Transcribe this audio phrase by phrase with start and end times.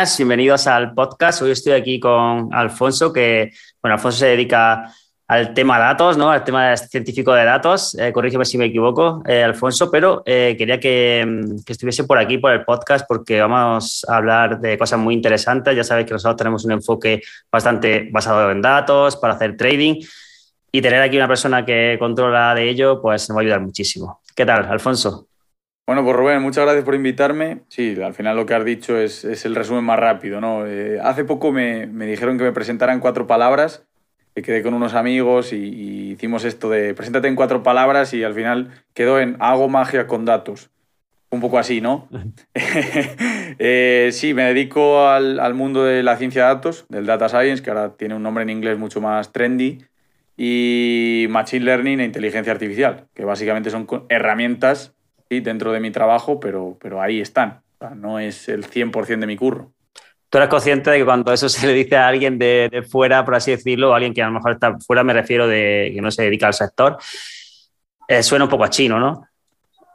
[0.00, 1.42] Buenas, bienvenidos al podcast.
[1.42, 4.90] Hoy estoy aquí con Alfonso, que, bueno, Alfonso se dedica
[5.28, 6.30] al tema datos, ¿no?
[6.30, 7.94] Al tema científico de datos.
[7.98, 12.16] Eh, corrígeme si me equivoco, eh, Alfonso, pero eh, quería que, mm, que, estuviese por
[12.16, 15.76] aquí, por el podcast, porque vamos a hablar de cosas muy interesantes.
[15.76, 17.20] Ya sabéis que nosotros tenemos un enfoque
[17.52, 19.96] bastante basado en datos para hacer trading
[20.72, 24.22] y tener aquí una persona que controla de ello, pues nos va a ayudar muchísimo.
[24.34, 25.29] ¿Qué tal, Alfonso?
[25.90, 27.62] Bueno, pues Rubén, muchas gracias por invitarme.
[27.66, 30.64] Sí, al final lo que has dicho es, es el resumen más rápido, ¿no?
[30.64, 33.84] Eh, hace poco me, me, dijeron que me presentara en cuatro palabras,
[34.32, 38.22] que quedé con unos amigos y, y, hicimos esto de preséntate en cuatro palabras y
[38.22, 40.70] al final quedó en hago magia con datos.
[41.28, 42.08] Un poco así, ¿no?
[42.54, 47.64] eh, sí, me dedico al, al, mundo de la ciencia de datos, del data science,
[47.64, 49.78] que ahora tiene un nombre en inglés mucho más trendy,
[50.36, 54.94] y machine learning e inteligencia artificial, que básicamente son herramientas
[55.38, 57.60] dentro de mi trabajo, pero, pero ahí están.
[57.78, 59.72] O sea, no es el 100% de mi curro.
[60.28, 63.24] ¿Tú eres consciente de que cuando eso se le dice a alguien de, de, fuera,
[63.24, 66.10] por así decirlo, alguien que a lo mejor está fuera, me refiero de que no
[66.10, 66.98] se dedica al sector,
[68.06, 69.26] eh, suena un poco a chino, ¿no?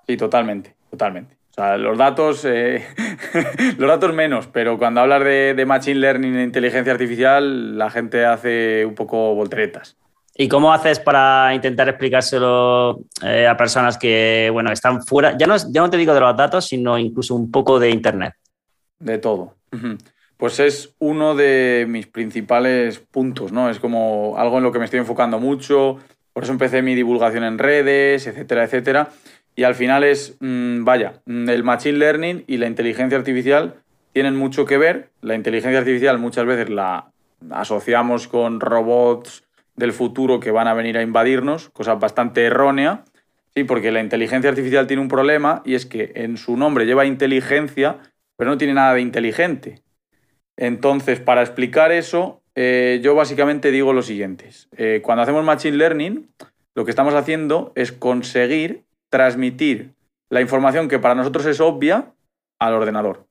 [0.07, 1.35] Sí, totalmente, totalmente.
[1.51, 2.85] O sea, los datos, eh,
[3.77, 8.25] los datos menos, pero cuando hablas de, de Machine Learning e inteligencia artificial, la gente
[8.25, 9.97] hace un poco volteretas.
[10.37, 15.37] ¿Y cómo haces para intentar explicárselo eh, a personas que, bueno, están fuera?
[15.37, 18.33] Ya no, ya no te digo de los datos, sino incluso un poco de Internet.
[18.99, 19.55] De todo.
[20.35, 23.69] Pues es uno de mis principales puntos, ¿no?
[23.69, 25.99] Es como algo en lo que me estoy enfocando mucho,
[26.33, 29.09] por eso empecé mi divulgación en redes, etcétera, etcétera.
[29.55, 33.75] Y al final es, mmm, vaya, el Machine Learning y la inteligencia artificial
[34.11, 35.11] tienen mucho que ver.
[35.21, 37.07] La inteligencia artificial muchas veces la
[37.51, 39.44] asociamos con robots,
[39.75, 43.03] del futuro que van a venir a invadirnos, cosa bastante errónea,
[43.53, 47.05] sí, porque la inteligencia artificial tiene un problema y es que en su nombre lleva
[47.05, 47.99] inteligencia,
[48.37, 49.81] pero no tiene nada de inteligente.
[50.57, 54.49] Entonces, para explicar eso, eh, yo básicamente digo lo siguiente.
[54.77, 56.29] Eh, cuando hacemos Machine Learning,
[56.73, 59.93] lo que estamos haciendo es conseguir transmitir
[60.29, 62.13] la información que para nosotros es obvia
[62.59, 63.27] al ordenador,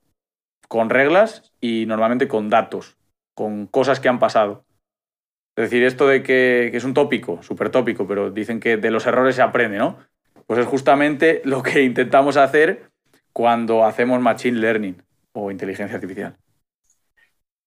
[0.68, 2.96] con reglas y normalmente con datos,
[3.34, 4.64] con cosas que han pasado.
[5.56, 9.06] Es decir, esto de que, es un tópico, súper tópico, pero dicen que de los
[9.06, 9.98] errores se aprende, ¿no?
[10.46, 12.90] Pues es justamente lo que intentamos hacer
[13.32, 16.36] cuando hacemos Machine Learning o inteligencia artificial.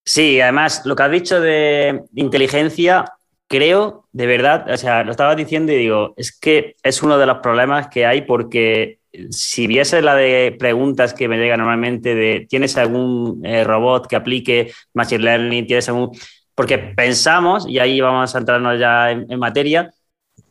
[0.06, 3.06] Sí, además, lo que has dicho de inteligencia,
[3.48, 7.26] creo, de verdad, o sea, lo estaba diciendo y digo, es que es uno de
[7.26, 9.00] los problemas que hay porque
[9.32, 14.16] si viese la de preguntas que me llegan normalmente de, ¿tienes algún eh, robot que
[14.16, 15.68] aplique Machine Learning?
[15.68, 16.12] ¿Tienes algún...?
[16.58, 19.92] Porque pensamos, y ahí vamos a entrarnos ya en, en materia,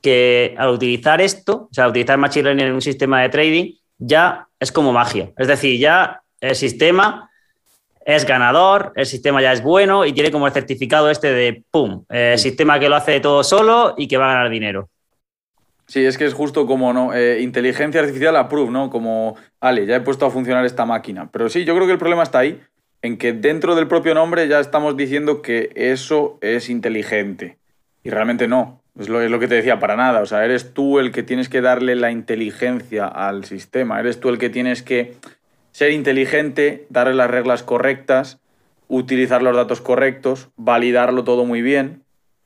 [0.00, 3.72] que al utilizar esto, o sea, al utilizar Machine Learning en un sistema de trading,
[3.98, 5.32] ya es como magia.
[5.36, 7.28] Es decir, ya el sistema
[8.04, 12.04] es ganador, el sistema ya es bueno y tiene como el certificado este de ¡pum!
[12.08, 14.88] El sistema que lo hace todo solo y que va a ganar dinero.
[15.88, 18.90] Sí, es que es justo como no eh, inteligencia artificial approve, ¿no?
[18.90, 21.28] Como, vale, ya he puesto a funcionar esta máquina.
[21.32, 22.60] Pero sí, yo creo que el problema está ahí,
[23.02, 27.58] en que dentro del propio nombre ya estamos diciendo que eso es inteligente.
[28.02, 28.80] Y realmente no.
[28.98, 30.22] Es lo, que te decía, para nada.
[30.22, 34.00] O sea, eres tú el que tienes que darle la inteligencia al sistema.
[34.00, 35.14] Eres tú el que tienes que
[35.72, 38.38] ser inteligente, darle las reglas correctas,
[38.88, 42.02] utilizar los datos correctos, validarlo todo muy bien.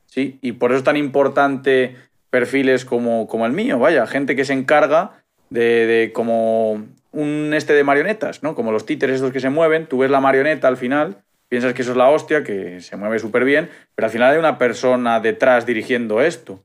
[0.07, 0.39] ¿sí?
[0.41, 1.95] Y por eso es tan importante
[2.29, 7.73] perfiles como, como el mío, vaya, gente que se encarga de, de como un este
[7.73, 8.55] de marionetas, ¿no?
[8.55, 11.17] Como los títeres estos que se mueven, tú ves la marioneta al final,
[11.49, 14.39] piensas que eso es la hostia, que se mueve súper bien, pero al final hay
[14.39, 16.63] una persona detrás dirigiendo esto.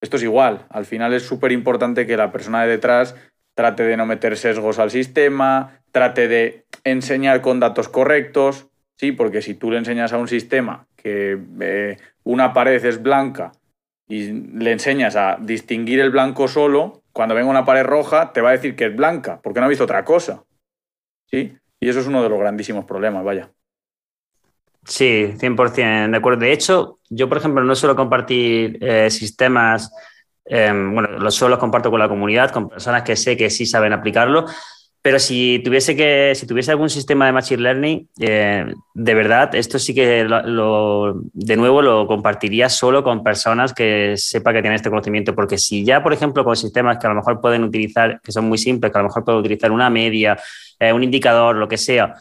[0.00, 3.14] Esto es igual, al final es súper importante que la persona de detrás
[3.54, 8.66] trate de no meter sesgos al sistema, trate de enseñar con datos correctos,
[8.96, 13.52] sí, porque si tú le enseñas a un sistema que eh, una pared es blanca
[14.08, 18.50] y le enseñas a distinguir el blanco solo, cuando venga una pared roja, te va
[18.50, 20.44] a decir que es blanca, porque no ha visto otra cosa.
[21.26, 21.56] ¿Sí?
[21.80, 23.50] Y eso es uno de los grandísimos problemas, vaya.
[24.84, 26.40] Sí, 100% de acuerdo.
[26.40, 29.92] De hecho, yo, por ejemplo, no suelo compartir eh, sistemas
[30.44, 33.92] Em, bueno, los los comparto con la comunidad, con personas que sé que sí saben
[33.92, 34.46] aplicarlo.
[35.02, 39.80] Pero si tuviese que, si tuviese algún sistema de machine learning, eh, de verdad, esto
[39.80, 44.90] sí que lo, de nuevo lo compartiría solo con personas que sepa que tienen este
[44.90, 48.30] conocimiento, porque si ya, por ejemplo, con sistemas que a lo mejor pueden utilizar, que
[48.30, 50.38] son muy simples, que a lo mejor pueden utilizar una media,
[50.78, 52.14] eh, un indicador, lo que sea,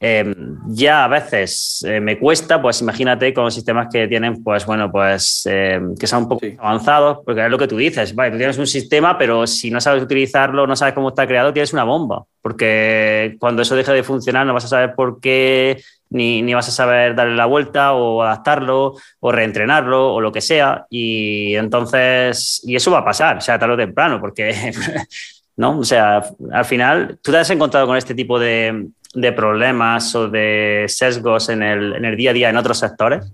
[0.00, 4.90] Em, ya a veces eh, me cuesta, pues imagínate con sistemas que tienen, pues bueno,
[4.90, 8.36] pues em, que son un poco avanzados, porque es lo que tú dices, vale, tú
[8.36, 11.84] tienes un sistema, pero si no sabes utilizarlo, no sabes cómo está creado, tienes una
[11.84, 16.52] bomba, porque cuando eso deje de funcionar no vas a saber por qué, ni, ni
[16.52, 21.54] vas a saber darle la vuelta o adaptarlo o reentrenarlo o lo que sea, y
[21.54, 24.72] entonces, y eso va a pasar, o sea, tarde o temprano, porque...
[25.56, 25.78] ¿no?
[25.78, 26.20] O sea,
[26.50, 31.48] al final, ¿tú te has encontrado con este tipo de, de problemas o de sesgos
[31.48, 33.32] en el, día a día en otros sectores?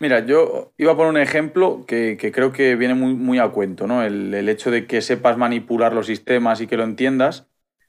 [0.00, 3.86] Mira, yo iba a poner un ejemplo que, creo que viene muy, muy a cuento,
[3.86, 4.02] ¿no?
[4.02, 7.46] El, hecho de que sepas manipular los sistemas y que lo entiendas.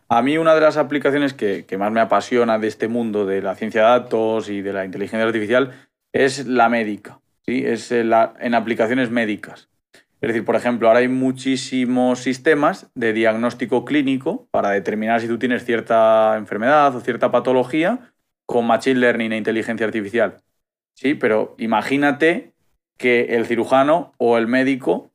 [0.07, 3.55] A mí una de las aplicaciones que, más me apasiona de este mundo de la
[3.55, 5.71] ciencia de datos y de la inteligencia artificial
[6.13, 7.63] es la médica, ¿sí?
[7.65, 9.67] Es la, en aplicaciones médicas.
[10.25, 15.37] Es decir, por ejemplo, ahora hay muchísimos sistemas de diagnóstico clínico para determinar si tú
[15.37, 18.11] tienes cierta enfermedad o cierta patología
[18.47, 20.37] con machine learning e inteligencia artificial.
[20.95, 22.53] Sí, pero imagínate
[22.97, 25.11] que el cirujano o el médico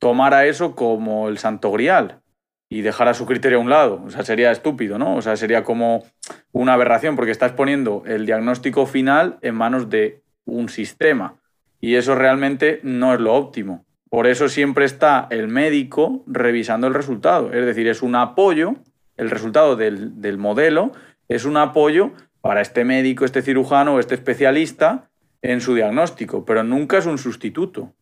[0.00, 2.20] tomara eso como el santo grial
[2.68, 4.02] y dejara su criterio a un lado.
[4.04, 5.14] O sea, sería estúpido, ¿no?
[5.14, 6.02] O sea, sería como
[6.50, 11.36] una aberración porque estás poniendo el diagnóstico final en manos de un sistema.
[11.80, 13.84] Y eso realmente no es lo óptimo.
[14.10, 17.52] Por eso siempre está el médico revisando el resultado.
[17.52, 18.76] Es decir, es un apoyo,
[19.16, 20.92] el resultado del, modelo
[21.28, 25.10] es un apoyo para este médico, este cirujano, este especialista
[25.42, 27.92] en su diagnóstico, pero nunca es un sustituto.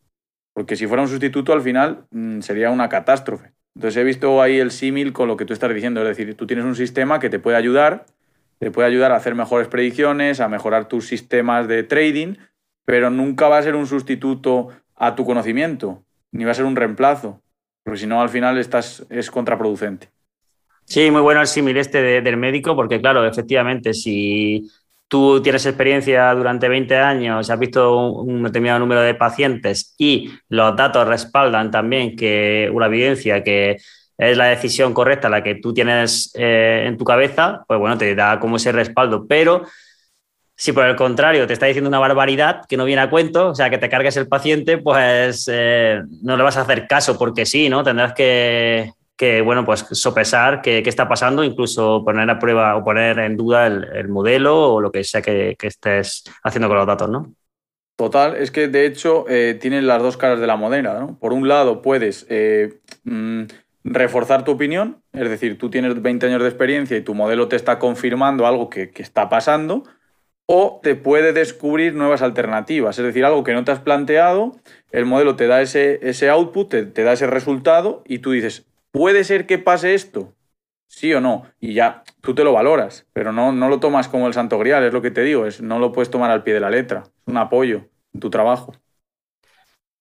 [0.52, 3.52] Porque si fuera un sustituto, al final mm, sería una catástrofe.
[3.74, 6.00] Entonces he visto ahí el símil con lo que tú estás diciendo.
[6.02, 8.06] Es decir, tú tienes un sistema que te puede ayudar,
[8.58, 12.36] te puede ayudar a hacer mejores predicciones, a mejorar tus sistemas de trading,
[12.86, 16.02] pero nunca va a ser un sustituto a tu conocimiento,
[16.32, 17.42] ni va a ser un reemplazo,
[17.84, 20.08] porque si no al final estás, es contraproducente.
[20.84, 24.70] Sí, muy bueno el símil este del médico, porque claro, efectivamente, si
[25.08, 30.76] tú tienes experiencia durante 20 años, has visto un, determinado número de pacientes y los
[30.76, 33.78] datos respaldan también que una evidencia que
[34.18, 38.14] es la decisión correcta la que tú tienes eh, en tu cabeza, pues bueno, te
[38.14, 39.26] da como ese respaldo.
[39.26, 39.64] Pero
[40.56, 43.54] si por el contrario te está diciendo una barbaridad que no viene a cuento, o
[43.54, 47.44] sea, que te cargues el paciente, pues eh, no le vas a hacer caso porque
[47.44, 47.84] sí, ¿no?
[47.84, 48.90] Tendrás que,
[49.44, 54.08] bueno, pues sopesar qué, está pasando, incluso poner a prueba o poner en duda el,
[54.08, 57.34] modelo o lo que sea que, estés haciendo con los datos, ¿no?
[57.96, 61.18] Total, es que de hecho eh, tienes las dos caras de la moneda, ¿no?
[61.18, 63.44] Por un lado puedes eh, mm,
[63.84, 67.56] reforzar tu opinión, es decir, tú tienes 20 años de experiencia y tu modelo te
[67.56, 69.84] está confirmando algo que, que está pasando,
[70.46, 74.56] o te puede descubrir nuevas alternativas, es decir, algo que no te has planteado,
[74.92, 79.24] el modelo te da ese, ese output, te, da ese resultado y tú dices, ¿puede
[79.24, 80.32] ser que pase esto?
[80.86, 84.28] Sí o no, y ya tú te lo valoras, pero no, no lo tomas como
[84.28, 86.54] el santo grial, es lo que te digo, es, no lo puedes tomar al pie
[86.54, 88.72] de la letra, es un apoyo en tu trabajo.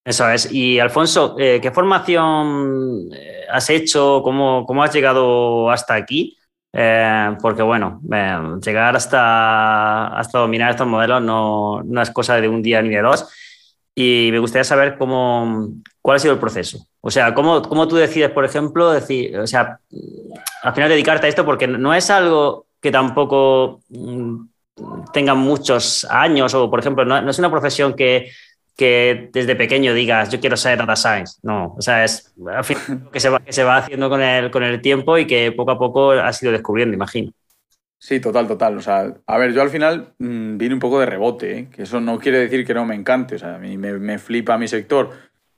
[0.06, 0.52] Eso es.
[0.52, 4.22] Y Alfonso, eh, ¿qué formación eh, has hecho?
[4.24, 6.38] ¿Cómo, ¿Cómo, has llegado hasta aquí?
[6.78, 12.50] Eh, porque bueno, eh, llegar hasta, hasta dominar estos modelos no, no, es cosa de
[12.50, 13.30] un día ni de dos.
[13.96, 15.70] Y me gustaría saber cómo,
[16.02, 16.86] cuál ha sido el proceso.
[17.00, 19.80] O sea, cómo, cómo tú decides, por ejemplo, decir, o sea,
[20.64, 24.36] al final dedicarte a esto, porque no es algo que tampoco mm,
[25.14, 28.30] tenga muchos años, o por ejemplo, no es una profesión que,
[28.76, 31.40] que desde pequeño digas, yo quiero ser data science.
[31.44, 32.64] No, o sea, es al
[33.12, 35.72] que, se va, que se va haciendo con el, con el tiempo y que poco
[35.72, 37.32] a poco has ido descubriendo, imagino.
[37.98, 38.78] Sí, total, total.
[38.78, 41.70] O sea, a ver, yo al final mm, vine un poco de rebote, ¿eh?
[41.70, 44.20] que eso no quiere decir que no me encante, o sea, a mí me, me
[44.20, 45.10] flipa mi sector,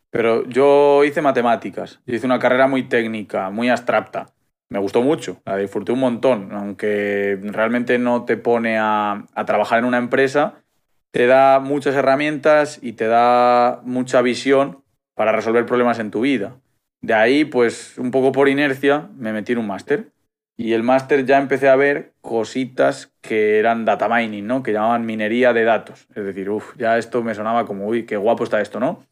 [0.09, 4.27] pero yo hice matemáticas, yo hice una carrera muy técnica, muy abstracta.
[4.69, 9.79] Me gustó mucho, la disfruté un montón, aunque realmente no te pone a, a trabajar
[9.79, 10.61] en una empresa,
[11.11, 14.83] te da muchas herramientas y te da mucha visión
[15.15, 16.57] para resolver problemas en tu vida.
[17.01, 20.11] De ahí, pues un poco por inercia, me metí en un máster.
[20.59, 24.63] Y el máster ya empecé a ver cositas que eran data mining, ¿no?
[24.63, 26.07] Que llamaban minería de datos.
[26.15, 29.03] Es decir, uff, ya esto me sonaba como, uy, qué guapo está esto, ¿no?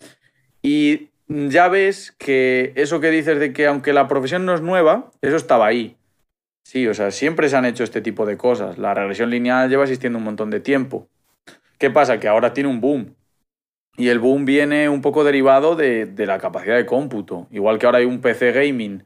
[0.64, 5.12] Y ya ves que eso que dices de que aunque la profesión no es nueva,
[5.22, 5.98] eso estaba ahí.
[6.64, 8.80] Sí, o sea, siempre se han hecho este tipo de cosas.
[8.80, 11.08] La regresión lineal lleva existiendo un montón de tiempo.
[11.77, 12.20] ¿Qué pasa?
[12.20, 13.15] Que ahora tiene un boom.
[13.98, 17.48] Y el boom viene un poco derivado de, de la capacidad de cómputo.
[17.51, 19.05] Igual que ahora hay un PC gaming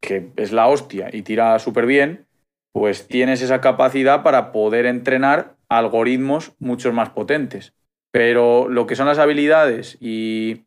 [0.00, 2.26] que es la hostia y tira súper bien,
[2.72, 7.74] pues tienes esa capacidad para poder entrenar algoritmos mucho más potentes.
[8.10, 10.64] Pero lo que son las habilidades y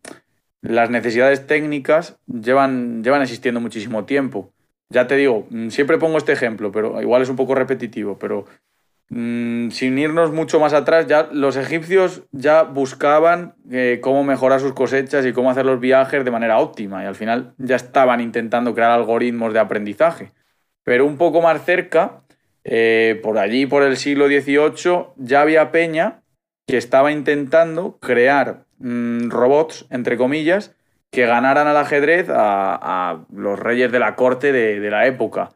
[0.62, 4.54] las necesidades técnicas llevan, llevan existiendo muchísimo tiempo.
[4.90, 8.46] Ya te digo, mm, siempre pongo este ejemplo, pero igual es un poco repetitivo, pero
[9.14, 14.74] mmm, sin irnos mucho más atrás, ya los egipcios ya buscaban eh, cómo mejorar sus
[14.74, 18.74] cosechas y cómo hacer los viajes de manera óptima y al final ya estaban intentando
[18.74, 20.32] crear algoritmos de aprendizaje.
[20.84, 22.24] Pero un poco más cerca,
[22.64, 26.22] eh, por allí, por el siglo XVIII, ya había Peña
[26.68, 30.76] que estaba intentando crear mmm, robots, entre comillas,
[31.14, 35.52] que ganaran al ajedrez a, los reyes de la corte de, la época.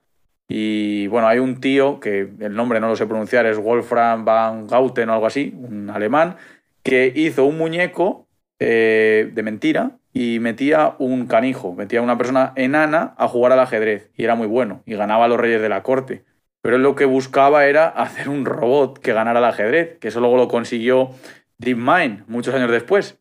[0.47, 4.67] Y bueno, hay un tío, que el nombre no lo sé pronunciar, es Wolfram van
[4.67, 6.37] Gauten o algo así, un alemán,
[6.83, 8.27] que hizo un muñeco
[8.59, 13.59] eh, de mentira y metía un canijo, metía a una persona enana a jugar al
[13.59, 16.23] ajedrez y era muy bueno y ganaba a los reyes de la corte.
[16.61, 20.21] Pero él lo que buscaba era hacer un robot que ganara al ajedrez, que eso
[20.21, 21.11] luego lo consiguió
[21.57, 23.19] DeepMind muchos años después.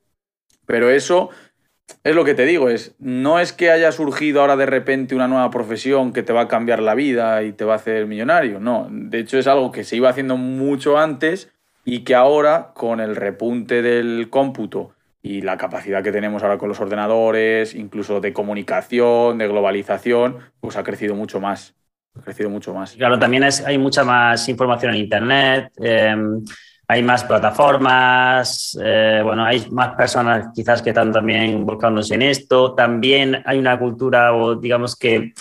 [0.65, 1.31] Pero eso
[2.05, 5.29] es lo que te digo, es no es que haya surgido ahora de repente una
[5.29, 8.61] nueva profesión que te va a cambiar la vida y te va a hacer millonario,
[8.61, 11.53] no, de hecho es algo que se iba haciendo mucho antes
[11.85, 16.69] y que ahora con el repunte del cómputo y la capacidad que tenemos ahora con
[16.69, 21.75] los ordenadores, incluso de comunicación, de globalización, pues ha crecido mucho más.
[22.17, 22.93] Ha crecido mucho más.
[22.93, 25.73] Claro, también es, hay mucha más información en Internet.
[25.83, 26.15] Eh
[26.89, 32.75] hay más plataformas, eh, bueno, hay más personas quizás que están también volcándose en esto.
[32.75, 35.33] También hay una cultura o digamos que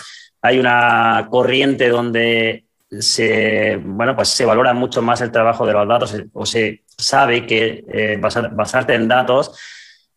[0.42, 5.86] hay una corriente donde se, bueno, pues se valora mucho más el trabajo de los
[5.86, 9.56] datos o se sabe que eh, basar, basarte en datos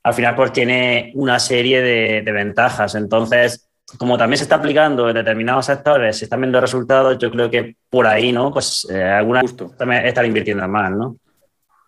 [0.04, 2.96] al final pues tiene una serie de, de ventajas.
[2.96, 7.50] Entonces, como también se está aplicando en determinados sectores, se están viendo resultados, yo creo
[7.50, 8.52] que por ahí, ¿no?
[8.52, 9.72] Pues eh, alguna Justo.
[9.78, 11.16] también estar invirtiendo más, ¿no?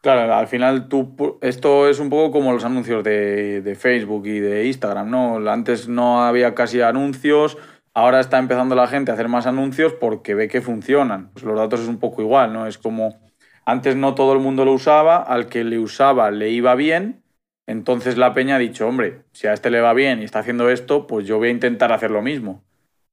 [0.01, 4.39] Claro, al final tú, esto es un poco como los anuncios de, de, Facebook y
[4.39, 5.51] de Instagram, ¿no?
[5.51, 7.58] Antes no había casi anuncios,
[7.93, 11.29] ahora está empezando la gente a hacer más anuncios porque ve que funcionan.
[11.34, 12.65] Pues los datos es un poco igual, ¿no?
[12.65, 13.20] Es como
[13.65, 17.21] antes no todo el mundo lo usaba, al que le usaba le iba bien,
[17.68, 20.70] entonces la peña ha dicho, hombre, si a este le va bien y está haciendo
[20.70, 22.63] esto, pues yo voy a intentar hacer lo mismo.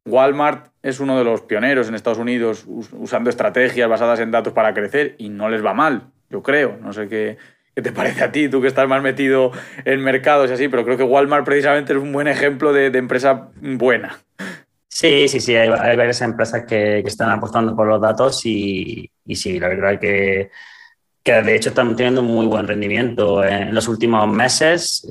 [0.06, 4.72] Walmart es uno de los pioneros en Estados Unidos usando estrategias basadas en datos para
[4.74, 6.78] crecer y no les va mal, yo creo.
[6.80, 7.36] No sé qué,
[7.74, 9.52] qué te parece a ti, tú que estás más metido
[9.84, 13.50] en mercados y así, pero creo que Walmart precisamente es un buen ejemplo de, empresa
[13.60, 14.18] buena.
[14.88, 19.36] Sí, sí, sí, hay, varias empresas que, que, están apostando por los datos y, y
[19.36, 20.50] sí, la verdad que
[21.28, 25.06] que de hecho están teniendo muy buen rendimiento en los últimos meses.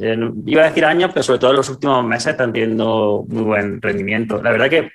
[0.47, 3.79] Iba a decir años, pero sobre todo en los últimos meses están teniendo muy buen
[3.79, 4.41] rendimiento.
[4.41, 4.89] La verdad que,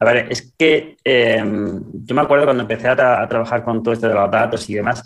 [0.00, 2.96] a ver, es que eh, yo me acuerdo cuando empecé a,
[3.28, 5.04] trabajar con todo esto de los datos y demás,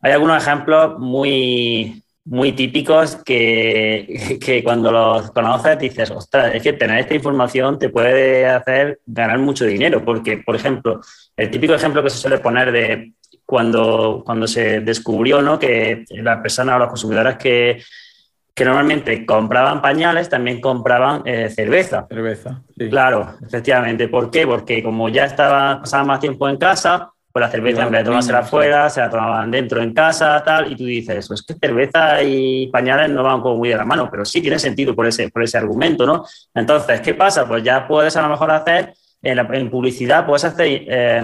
[0.00, 6.74] hay algunos ejemplos muy, muy típicos que, que cuando los conoces dices, ostras, es que
[6.74, 11.00] tener esta información te puede hacer ganar mucho dinero, porque, por ejemplo,
[11.36, 13.12] el típico ejemplo que se suele poner de
[13.50, 15.58] cuando, cuando se descubrió ¿no?
[15.58, 17.82] que las personas o las consumidoras que,
[18.54, 22.06] que normalmente compraban pañales también compraban eh, cerveza.
[22.08, 22.88] Cerveza, sí.
[22.88, 24.06] Claro, efectivamente.
[24.06, 24.46] ¿Por qué?
[24.46, 28.04] Porque como ya estaba, pasaban más tiempo en casa, pues la cerveza en vez de
[28.04, 32.22] tomársela afuera, se la tomaban dentro en casa, tal, y tú dices, pues que cerveza
[32.22, 35.28] y pañales no van como muy de la mano, pero sí tiene sentido por ese,
[35.28, 36.24] por ese argumento, ¿no?
[36.54, 37.48] Entonces, ¿qué pasa?
[37.48, 41.22] Pues ya puedes a lo mejor hacer en, la, en publicidad puedes hacer eh,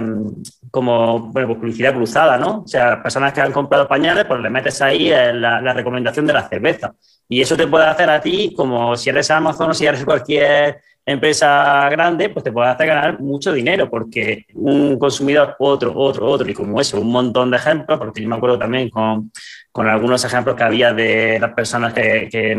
[0.71, 2.61] como bueno, pues publicidad cruzada, ¿no?
[2.61, 6.33] O sea, personas que han comprado pañales, pues le metes ahí la, la, recomendación de
[6.33, 6.93] la cerveza.
[7.27, 10.79] Y eso te puede hacer a ti, como si eres Amazon o si eres cualquier
[11.07, 16.49] empresa grande, pues te puede hacer ganar mucho dinero, porque un consumidor, otro, otro, otro,
[16.49, 19.31] y como eso, un montón de ejemplos, porque yo me acuerdo también con,
[19.71, 22.57] con algunos ejemplos que había de las personas que, que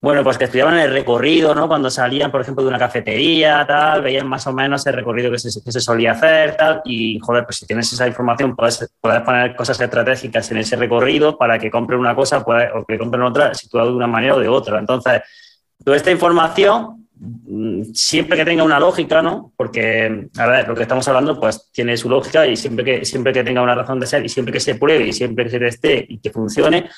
[0.00, 1.66] bueno, pues que estudiaban el recorrido, ¿no?
[1.66, 5.38] Cuando salían, por ejemplo, de una cafetería, tal, veían más o menos el recorrido que
[5.38, 9.22] se, que se solía hacer, tal, y, joder, pues si tienes esa información, puedes, puedes
[9.22, 13.54] poner cosas estratégicas en ese recorrido para que compren una cosa o que compren otra,
[13.54, 14.78] situado de una manera o de otra.
[14.78, 15.22] Entonces,
[15.82, 17.08] toda esta información,
[17.94, 19.52] siempre que tenga una lógica, ¿no?
[19.56, 23.32] Porque, a ver, lo que estamos hablando, pues tiene su lógica y siempre que, siempre
[23.32, 25.58] que tenga una razón de ser y siempre que se pruebe y siempre que se
[25.58, 26.90] teste y que funcione,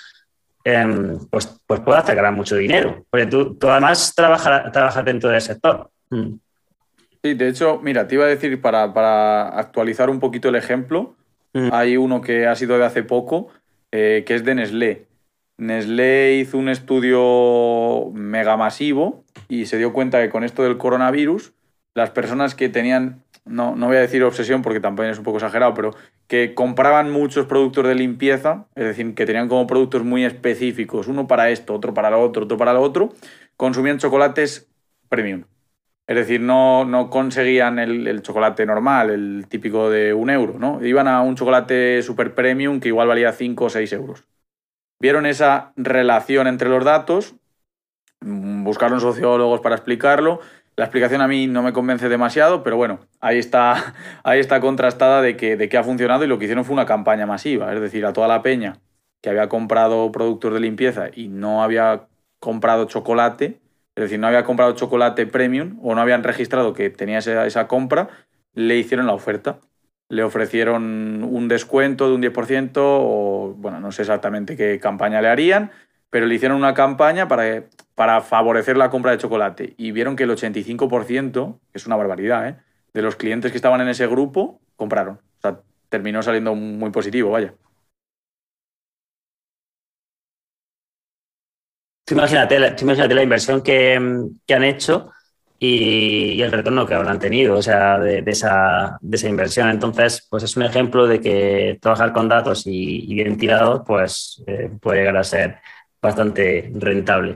[0.68, 3.04] eh, pues, pues puede hacer ganar mucho dinero.
[3.08, 5.90] Porque tú, tú además trabajas, trabajas dentro del sector.
[6.10, 6.34] Mm.
[7.22, 11.16] Sí, de hecho, mira, te iba a decir, para, para actualizar un poquito el ejemplo,
[11.54, 11.70] mm.
[11.72, 13.48] hay uno que ha sido de hace poco,
[13.92, 15.06] eh, que es de Nestlé.
[15.56, 21.52] Nestlé hizo un estudio mega masivo y se dio cuenta que con esto del coronavirus,
[21.94, 25.38] las personas que tenían, no, no voy a decir obsesión porque tampoco es un poco
[25.38, 25.94] exagerado, pero
[26.26, 31.26] que compraban muchos productos de limpieza, es decir, que tenían como productos muy específicos, uno
[31.26, 33.12] para esto, otro para lo otro, otro para lo otro,
[33.56, 34.68] consumían chocolates
[35.08, 35.44] premium.
[36.06, 40.82] Es decir, no, no conseguían el, el, chocolate normal, el típico de un euro, ¿no?
[40.82, 44.24] Iban a un chocolate super premium que igual valía 5 o 6 euros.
[45.00, 47.34] Vieron esa relación entre los datos,
[48.20, 50.40] mm, buscaron sociólogos para explicarlo.
[50.78, 55.20] La explicación a mí no me convence demasiado, pero bueno, ahí está, ahí está contrastada
[55.22, 57.74] de que, de que ha funcionado y lo que hicieron fue una campaña masiva.
[57.74, 58.78] Es decir, a toda la peña
[59.20, 62.06] que había comprado productos de limpieza y no había
[62.38, 63.60] comprado chocolate,
[63.96, 67.66] es decir, no había comprado chocolate premium o no habían registrado que tenía esa, esa
[67.66, 68.10] compra,
[68.54, 69.58] le hicieron la oferta
[70.08, 75.28] le ofrecieron un descuento de un 10% o, bueno, no sé exactamente qué campaña le
[75.28, 75.70] harían,
[76.10, 80.24] pero le hicieron una campaña para, para favorecer la compra de chocolate y vieron que
[80.24, 82.56] el 85%, que es una barbaridad, ¿eh?
[82.94, 85.16] de los clientes que estaban en ese grupo compraron.
[85.16, 87.54] O sea, terminó saliendo muy positivo, vaya.
[92.10, 93.98] imagínate, imagínate la inversión que,
[94.46, 95.10] que han hecho
[95.58, 99.70] y, el retorno que habrán tenido, o sea, de, esa, de, esa, inversión.
[99.70, 104.70] Entonces, pues es un ejemplo de que trabajar con datos y, bien tirados, pues eh,
[104.80, 105.58] puede llegar a ser
[106.00, 107.34] bastante rentable.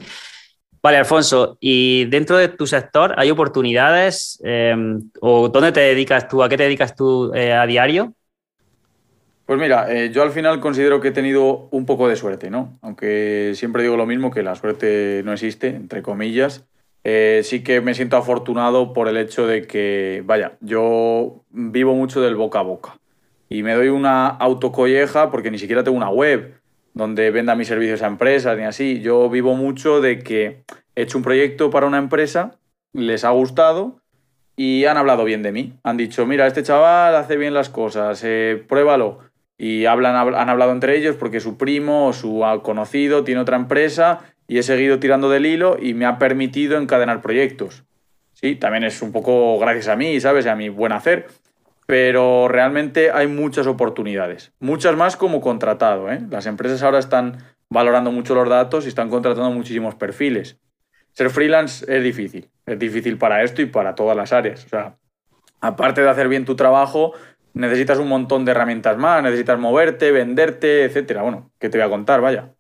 [0.83, 4.75] Vale, Alfonso, y dentro de tu sector, ¿hay oportunidades eh,
[5.21, 8.12] o dónde te dedicas tú, a qué te dedicas tú eh, a diario?
[9.47, 12.78] Pues mira, yo al final considero que he tenido un poco de suerte, ¿no?
[12.81, 16.64] Aunque siempre digo lo mismo, que la suerte no existe, entre comillas.
[17.04, 22.21] Eh, sí que me siento afortunado por el hecho de que, vaya, yo vivo mucho
[22.21, 22.97] del boca a boca
[23.49, 26.61] y me doy una autocolleja porque ni siquiera tengo una web
[26.94, 29.00] donde venda mis servicios a empresas ni así.
[29.00, 32.58] Yo vivo mucho de que he hecho un proyecto para una empresa,
[32.93, 34.00] les ha gustado
[34.56, 35.75] y han hablado bien de mí.
[35.82, 39.19] Han dicho, mira, este chaval hace bien las cosas, eh, pruébalo.
[39.58, 44.21] Y hablan, han hablado entre ellos porque su primo o su conocido tiene otra empresa
[44.49, 47.84] y he seguido tirando del hilo y me ha permitido encadenar proyectos.
[48.32, 50.47] Sí, también es un poco gracias a mí, ¿sabes?
[50.47, 51.28] A mi buen hacer.
[51.93, 54.50] Pero realmente hay muchas oportunidades.
[54.61, 56.11] Muchas más como contratado.
[56.11, 56.23] ¿eh?
[56.31, 57.37] Las empresas ahora están
[57.69, 60.59] valorando mucho los datos y están contratando muchísimos perfiles.
[61.13, 62.49] Ser freelance es difícil.
[62.65, 64.65] Es difícil para esto y para todas las áreas.
[64.65, 64.97] O sea,
[65.61, 67.13] aparte de hacer bien tu trabajo,
[67.52, 71.21] necesitas un montón de herramientas más, necesitas moverte, venderte, etcétera.
[71.21, 72.23] Bueno, ¿qué te voy a contar?
[72.23, 72.55] Vaya.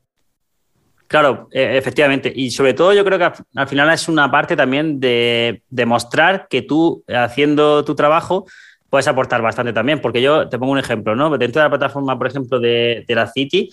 [1.06, 2.30] Claro, e, efectivamente.
[2.34, 6.60] Y sobre todo yo creo que al final es una parte también de demostrar que
[6.60, 8.44] tú, haciendo tu trabajo,
[8.92, 10.02] puedes aportar bastante también.
[10.02, 11.30] Porque yo te pongo un ejemplo, ¿no?
[11.38, 13.70] Dentro de la plataforma, por ejemplo, de, la City,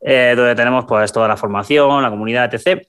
[0.00, 2.86] eh, donde tenemos pues toda la formación, la comunidad, etc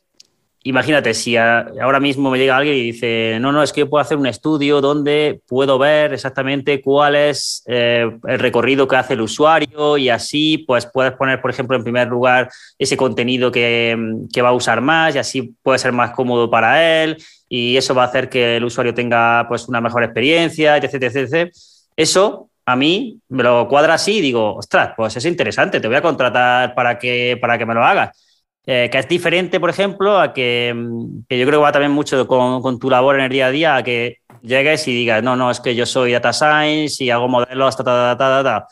[0.68, 4.02] imagínate, si ahora mismo me llega alguien y dice, no, no, es que yo puedo
[4.02, 9.22] hacer un estudio donde puedo ver exactamente cuál es eh, el recorrido que hace el
[9.22, 12.50] usuario y así, pues puedes poner, por ejemplo, en primer lugar
[12.80, 13.96] ese contenido que,
[14.44, 18.04] va a usar más y así puede ser más cómodo para él y eso va
[18.04, 21.52] a hacer que el usuario tenga pues una mejor experiencia, etc, etc, etc.
[21.96, 25.98] Eso a mí me lo cuadra así y digo, ostras, pues es interesante, te voy
[25.98, 28.35] a contratar para que, para que me lo hagas
[28.68, 31.92] eh, que es diferente, por ejemplo, a que, mm, que, yo creo que va también
[31.92, 35.24] mucho con, con, tu labor en el día a día, a que llegues y digas,
[35.24, 38.68] no, no, es que yo soy data science y hago modelos, ta,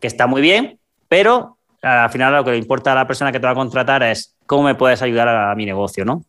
[0.00, 3.40] que está muy bien, pero al final lo que le importa a la persona que
[3.40, 6.22] te va a contratar es cómo me puedes ayudar a, a mi negocio, ¿no?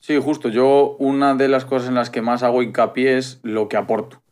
[0.00, 0.48] Sí, justo.
[0.48, 4.22] Yo una de las cosas en las que más hago hincapié es lo que aporto.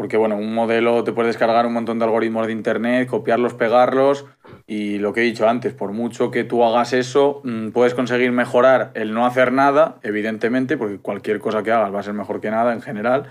[0.00, 4.24] Porque, bueno, un modelo te puede descargar un montón de algoritmos de Internet, copiarlos, pegarlos
[4.66, 8.32] y lo que he dicho antes, por mucho que tú hagas eso, mm, puedes conseguir
[8.32, 12.40] mejorar el no hacer nada, evidentemente, porque cualquier cosa que hagas va a ser mejor
[12.40, 13.26] que nada en general,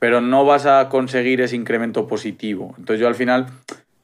[0.00, 2.74] pero no vas a conseguir ese incremento positivo.
[2.78, 3.46] Entonces yo al final,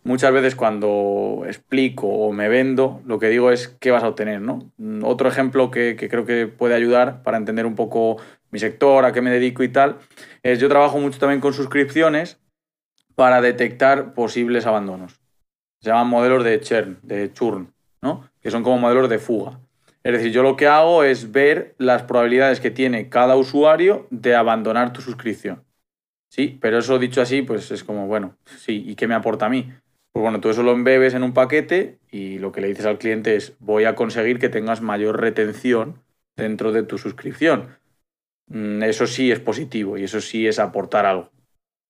[0.04, 4.40] muchas veces cuando explico o me vendo, lo que digo es qué vas a obtener,
[4.40, 4.70] ¿no?
[4.78, 8.18] Mm, otro ejemplo que, que creo que puede ayudar para entender un poco
[8.54, 9.98] mi sector, a qué me dedico y tal,
[10.44, 12.38] es yo trabajo mucho también con suscripciones
[13.16, 15.20] para detectar posibles abandonos.
[15.82, 18.30] Se llaman modelos de churn, de churn, ¿no?
[18.40, 19.58] Que son como modelos de fuga.
[20.04, 24.36] Es decir, yo lo que hago es ver las probabilidades que tiene cada usuario de
[24.36, 25.64] abandonar tu suscripción.
[26.30, 29.48] Sí, pero eso dicho así, pues es como, bueno, sí, ¿y qué me aporta a
[29.48, 29.72] mí?
[30.12, 32.98] Pues bueno, tú eso lo embebes en un paquete y lo que le dices al
[32.98, 36.04] cliente es, voy a conseguir que tengas mayor retención
[36.36, 37.82] dentro de tu suscripción.
[38.48, 41.30] Mm, eso sí es positivo y eso sí es aportar algo.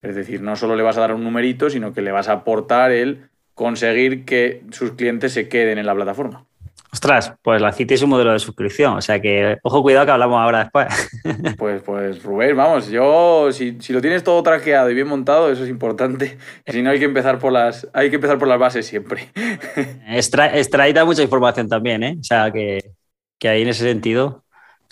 [0.03, 2.33] Es decir, no solo le vas a dar un numerito, sino que le vas a
[2.33, 6.47] aportar el conseguir que sus clientes se queden en la plataforma.
[6.95, 10.13] Ostras, pues la City es un modelo de suscripción, o sea que ojo cuidado que
[10.13, 10.87] hablamos ahora después.
[11.59, 15.71] Pues, pues Rubén, vamos, yo si, lo tienes todo traqueado y bien montado, eso es
[15.71, 16.39] importante.
[16.67, 19.29] Si no hay que empezar por las, hay que empezar por las bases siempre.
[20.09, 22.17] Extraída mucha información también, ¿eh?
[22.21, 22.93] O sea que,
[23.41, 24.44] que ahí en ese sentido.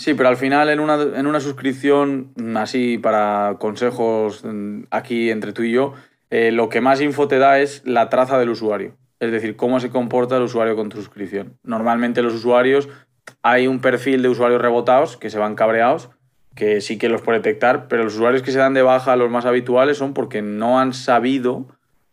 [0.03, 5.53] Sí, pero al final en una, en una suscripción, así para consejos mm, aquí entre
[5.53, 5.95] tú y yo,
[6.29, 8.97] eh, lo que más info te da es la traza del usuario.
[9.21, 11.57] Es decir, cómo se comporta el usuario con tu suscripción.
[11.63, 12.89] Normalmente los usuarios,
[13.43, 16.11] hay un perfil de usuarios rebotados que se van cabreados,
[16.57, 19.31] que sí que los puede detectar, pero los usuarios que se dan de baja, los
[19.31, 21.69] más habituales, son porque no han sabido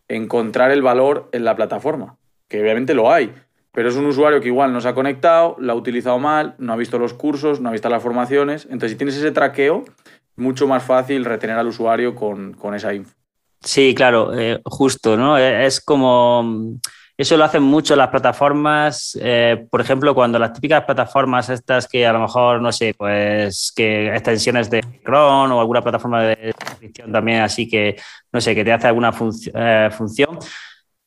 [0.08, 2.18] encontrar el valor en la plataforma,
[2.50, 3.34] que obviamente lo hay,
[3.72, 6.74] pero es un usuario que igual no se ha conectado, lo ha utilizado mal, no
[6.74, 9.86] ha visto los cursos, no ha visto las formaciones, entonces si tienes ese traqueo,
[10.36, 13.14] mucho más fácil retener al usuario con, esa info.
[13.62, 15.38] Sí, claro, eh, justo, ¿no?
[15.38, 16.80] Es como
[17.20, 22.08] eso lo hacen mucho las plataformas, eh, por ejemplo, cuando las típicas plataformas estas que
[22.08, 27.12] a lo mejor, no sé, pues que extensiones de Chrome o alguna plataforma de suscripción
[27.12, 27.98] también, así que,
[28.32, 29.12] no sé, que te hace alguna
[29.54, 30.40] eh, función,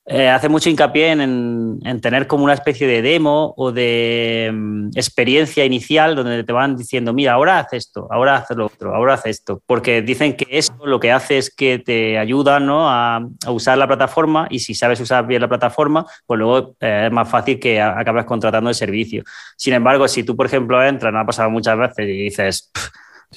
[0.05, 5.65] eh, hace mucho hincapié en, tener como una especie de demo o de mm, experiencia
[5.65, 9.27] inicial donde te van diciendo, mira, ahora haz esto, ahora haz lo otro, ahora haz
[9.27, 13.87] esto, porque dicen que eso lo que hace es que te ayuda a, usar la
[13.87, 17.81] plataforma y si sabes usar bien la plataforma, pues luego eh, es más fácil que
[17.81, 19.23] acabes contratando el servicio.
[19.57, 22.73] Sin embargo, si tú, por ejemplo, entras, me ha pasado muchas veces y dices,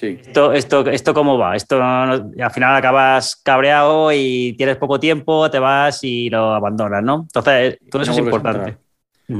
[0.01, 5.59] esto, esto, esto cómo va, esto al final acabas cabreado y tienes poco tiempo, te
[5.59, 7.21] vas y lo abandonas, ¿no?
[7.21, 8.77] Entonces, todo eso es importante.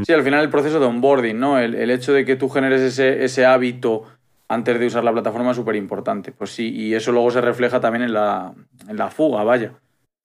[0.04, 1.60] Sí, al final el proceso de onboarding, ¿no?
[1.60, 4.04] El, hecho de que tú generes ese, ese hábito
[4.48, 6.32] antes de usar la plataforma es súper importante.
[6.32, 8.54] Pues sí, y eso luego se refleja también en la,
[8.88, 9.74] en la fuga, vaya.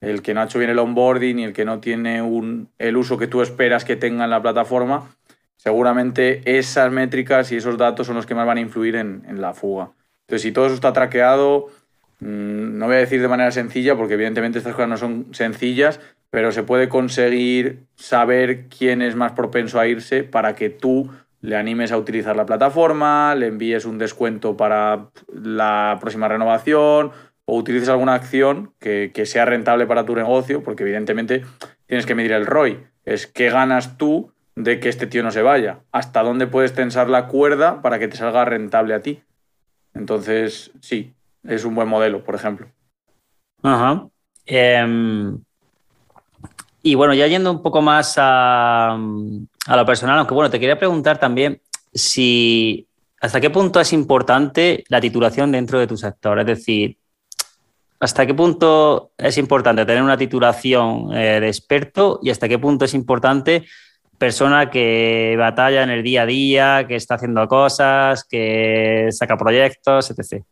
[0.01, 2.97] El que no ha hecho bien el onboarding y el que no tiene un, el
[2.97, 5.14] uso que tú esperas que tenga en la plataforma,
[5.57, 9.43] seguramente esas métricas y esos datos son los que más van a influir en, en
[9.43, 9.90] la fuga.
[10.31, 11.66] Entonces, si todo eso está traqueado,
[12.21, 15.99] mm, no voy a decir de manera sencilla, porque evidentemente estas cosas no son sencillas,
[16.31, 21.57] pero se puede conseguir saber quién es más propenso a irse para que tú le
[21.57, 27.11] animes a utilizar la plataforma, le envíes un descuento para la próxima renovación
[27.45, 31.43] o utilices alguna acción que, que sea rentable para tu negocio, porque evidentemente
[31.87, 32.79] tienes que medir el ROI.
[33.05, 37.11] Es qué ganas tú de que este tío no se vaya, hasta dónde puedes tensar
[37.11, 39.25] la cuerda para que te salga rentable a ti.
[39.94, 42.68] Entonces, sí, es un buen modelo, por ejemplo.
[43.62, 44.09] Ajá.
[44.46, 45.38] Em,
[46.83, 51.18] y bueno, ya yendo un poco más a, lo personal, aunque bueno, te quería preguntar
[51.18, 51.61] también
[51.92, 52.87] si
[53.20, 56.38] hasta qué punto es importante la titulación dentro de tu sector.
[56.40, 56.96] Es decir,
[57.98, 62.87] hasta qué punto es importante tener una titulación eh, de experto y hasta qué punto
[62.87, 63.66] es importante
[64.20, 70.11] persona que batalla en el día a día, que está haciendo cosas, que saca proyectos,
[70.11, 70.44] etc.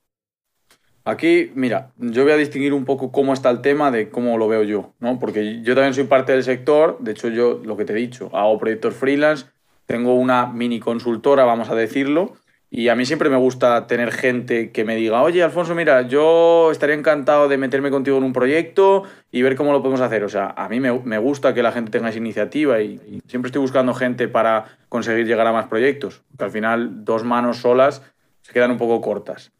[1.04, 4.48] Aquí, mira, yo voy a distinguir un poco cómo está el tema de cómo lo
[4.48, 5.18] veo yo, ¿no?
[5.18, 8.30] Porque yo también soy parte del sector, de hecho yo, lo que te he dicho,
[8.32, 9.44] hago proyectos freelance,
[9.84, 12.36] tengo una mini consultora, vamos a decirlo,
[12.70, 16.70] y a mí siempre me gusta tener gente que me diga, oye, Alfonso, mira, yo
[16.70, 20.22] estaría encantado de meterme contigo en un proyecto y ver cómo lo podemos hacer.
[20.22, 23.62] O sea, a mí me, gusta que la gente tenga esa iniciativa y, siempre estoy
[23.62, 28.02] buscando gente para conseguir llegar a más proyectos, que al final dos manos solas
[28.42, 29.50] se quedan un poco cortas.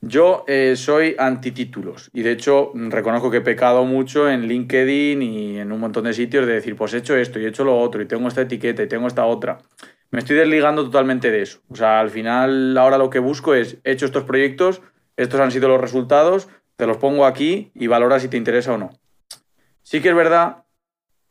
[0.00, 5.58] Yo eh, soy antitítulos y de hecho reconozco que he pecado mucho en LinkedIn y
[5.58, 7.78] en un montón de sitios de decir, pues he hecho esto y he hecho lo
[7.78, 9.58] otro y tengo esta etiqueta y tengo esta otra
[10.10, 11.60] me estoy desligando totalmente de eso.
[11.68, 14.82] O sea, al final ahora lo que busco es, he hecho estos proyectos,
[15.16, 18.78] estos han sido los resultados, te los pongo aquí y valora si te interesa o
[18.78, 18.92] no.
[19.82, 20.64] Sí que es verdad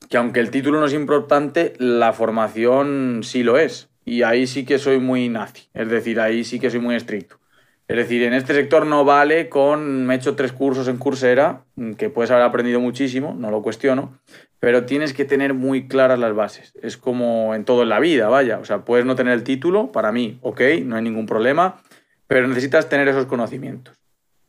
[0.09, 3.89] que aunque el título no es importante, la formación sí lo es.
[4.03, 5.67] Y ahí sí que soy muy nazi.
[5.73, 7.39] Es decir, ahí sí que soy muy estricto.
[7.87, 11.65] Es decir, en este sector no vale con, me he hecho tres cursos en Coursera,
[11.97, 14.17] que puedes haber aprendido muchísimo, no lo cuestiono,
[14.59, 16.73] pero tienes que tener muy claras las bases.
[16.81, 18.57] Es como en todo en la vida, vaya.
[18.57, 21.81] O sea, puedes no tener el título, para mí, ok, no hay ningún problema,
[22.25, 23.95] pero necesitas tener esos conocimientos.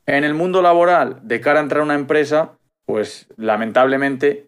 [0.07, 2.53] En el mundo laboral, de cara a entrar a una empresa,
[2.87, 4.47] pues lamentablemente,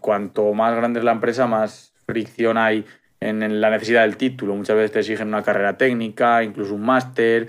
[0.00, 2.84] cuanto más grande es la empresa, más fricción hay
[3.18, 4.54] en la necesidad del título.
[4.54, 7.48] Muchas veces te exigen una carrera técnica, incluso un máster,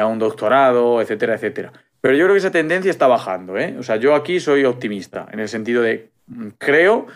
[0.00, 1.72] a un doctorado, etcétera, etcétera.
[2.00, 3.58] Pero yo creo que esa tendencia está bajando.
[3.58, 3.76] ¿eh?
[3.78, 6.10] O sea, yo aquí soy optimista, en el sentido de
[6.58, 7.06] creo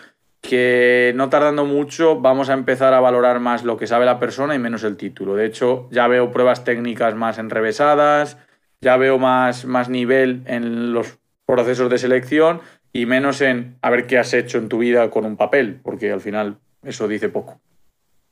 [0.41, 4.55] que no tardando mucho vamos a empezar a valorar más lo que sabe la persona
[4.55, 5.35] y menos el título.
[5.35, 8.37] De hecho, ya veo pruebas técnicas más enrevesadas,
[8.81, 14.07] ya veo más, más nivel en los procesos de selección y menos en a ver
[14.07, 17.59] qué has hecho en tu vida con un papel, porque al final eso dice poco.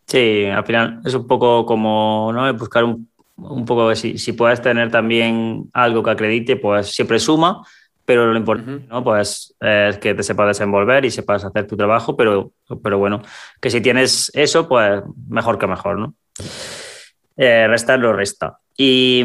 [0.08, 2.52] Sí, al final es un poco como ¿no?
[2.56, 3.08] buscar un,
[3.41, 7.63] un poco si, si puedes tener también algo que acredite, pues siempre suma,
[8.06, 9.04] pero lo importante ¿no?
[9.04, 12.52] pues, es que te sepas desenvolver y sepas hacer tu trabajo, pero,
[12.84, 13.21] pero bueno,
[13.62, 16.15] que si tienes eso, pues mejor que mejor, ¿no?
[17.38, 18.60] Eh, restar lo resta.
[18.75, 19.23] Y,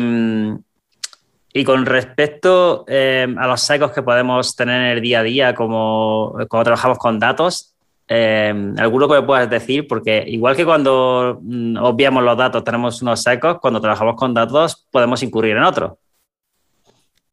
[1.52, 5.54] y con respecto eh, a los secos que podemos tener en el día a día,
[5.54, 7.73] como cuando trabajamos con datos,
[8.08, 9.86] eh, ¿Alguno que me puedas decir?
[9.88, 14.86] Porque igual que cuando mm, obviamos los datos tenemos unos secos, cuando trabajamos con datos
[14.90, 15.92] podemos incurrir en otros.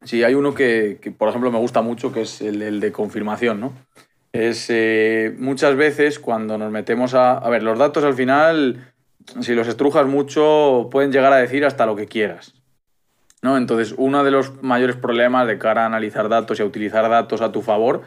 [0.04, 3.72] Sí, hay uno que, por ejemplo, me gusta mucho, que es el, de confirmación, ¿no?
[4.32, 7.38] Es eh, muchas veces cuando nos metemos a...
[7.38, 8.92] A ver, los datos al final,
[9.40, 12.54] si los estrujas mucho, pueden llegar a decir hasta lo que quieras.
[13.42, 13.56] ¿no?
[13.56, 17.42] Entonces, uno de los mayores problemas de cara a analizar datos y a utilizar datos
[17.42, 18.02] a tu favor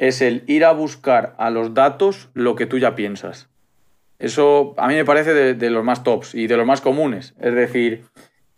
[0.00, 3.48] es el ir a buscar a los datos lo que tú ya piensas.
[4.18, 7.34] Eso a mí me parece de, los más tops y de los más comunes.
[7.38, 8.04] Es decir,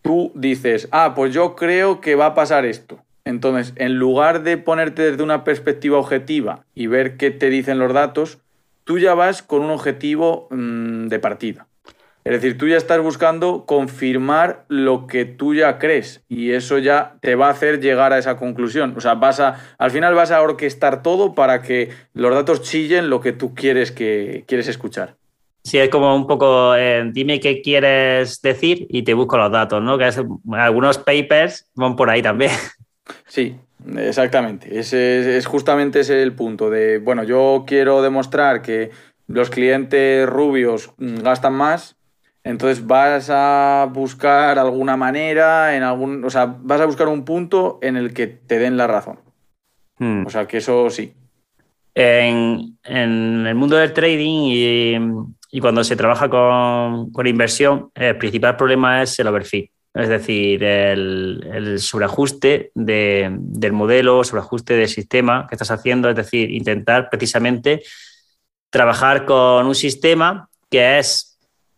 [0.01, 3.03] tú dices, ah, pues yo creo que va a pasar esto.
[3.25, 7.93] Entonces, en lugar de ponerte desde una perspectiva objetiva y ver qué te dicen los
[7.93, 8.39] datos,
[8.85, 11.67] tú ya vas con un objetivo mmm, de partida.
[12.23, 17.15] Es decir, tú ya estás buscando confirmar lo que tú ya crees y eso ya
[17.19, 18.93] te va a hacer llegar a esa conclusión.
[18.95, 23.09] O sea, vas a, al final vas a orquestar todo para que los datos chillen
[23.09, 25.15] lo que tú quieres, que, quieres escuchar.
[25.63, 29.81] Sí, es como un poco, eh, dime qué quieres decir y te busco los datos,
[29.81, 29.97] ¿no?
[29.97, 32.51] Que es, algunos papers van por ahí también.
[33.27, 33.57] Sí,
[33.97, 34.79] exactamente.
[34.79, 38.91] Ese es justamente ese el punto de, bueno, yo quiero demostrar que
[39.27, 41.97] los clientes rubios gastan más,
[42.43, 47.79] entonces vas a buscar alguna manera, en algún, o sea, vas a buscar un punto
[47.81, 49.19] en el que te den la razón.
[49.97, 50.25] Hmm.
[50.25, 51.13] O sea, que eso sí.
[51.95, 59.17] En, el mundo del trading y, cuando se trabaja con, inversión, el principal problema es
[59.19, 59.71] el overfit.
[59.93, 66.09] Es decir, el, el sobreajuste del modelo, sobreajuste del sistema que estás haciendo.
[66.09, 67.83] Es decir, intentar precisamente
[68.71, 71.32] trabajar con un sistema que es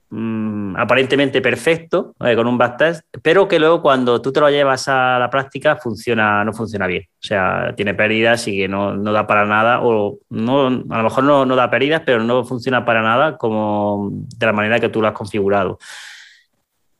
[0.10, 4.88] Mm, aparentemente perfecto, eh, con un backtest, pero que luego cuando tú te lo llevas
[4.88, 7.04] a la práctica funciona, no funciona bien.
[7.04, 11.04] O sea, tiene pérdidas y que no, no da para nada, o no, a lo
[11.04, 14.90] mejor no, no, da pérdidas, pero no funciona para nada como de la manera que
[14.90, 15.80] tú lo has configurado.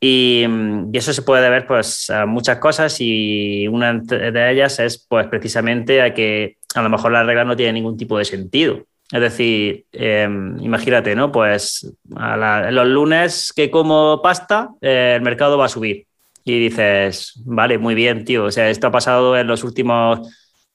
[0.00, 4.78] Y, mm, y, eso se puede deber pues, a muchas cosas y una de ellas
[4.80, 8.24] es pues, precisamente a que a lo mejor la regla no tiene ningún tipo de
[8.24, 8.84] sentido.
[9.12, 11.30] Es decir, em, imagínate, ¿no?
[11.30, 16.06] Pues los lunes que como pasta, eh, el mercado va a subir.
[16.44, 18.44] Y dices, vale, muy bien, tío.
[18.44, 20.20] O sea, esto ha pasado en los últimos,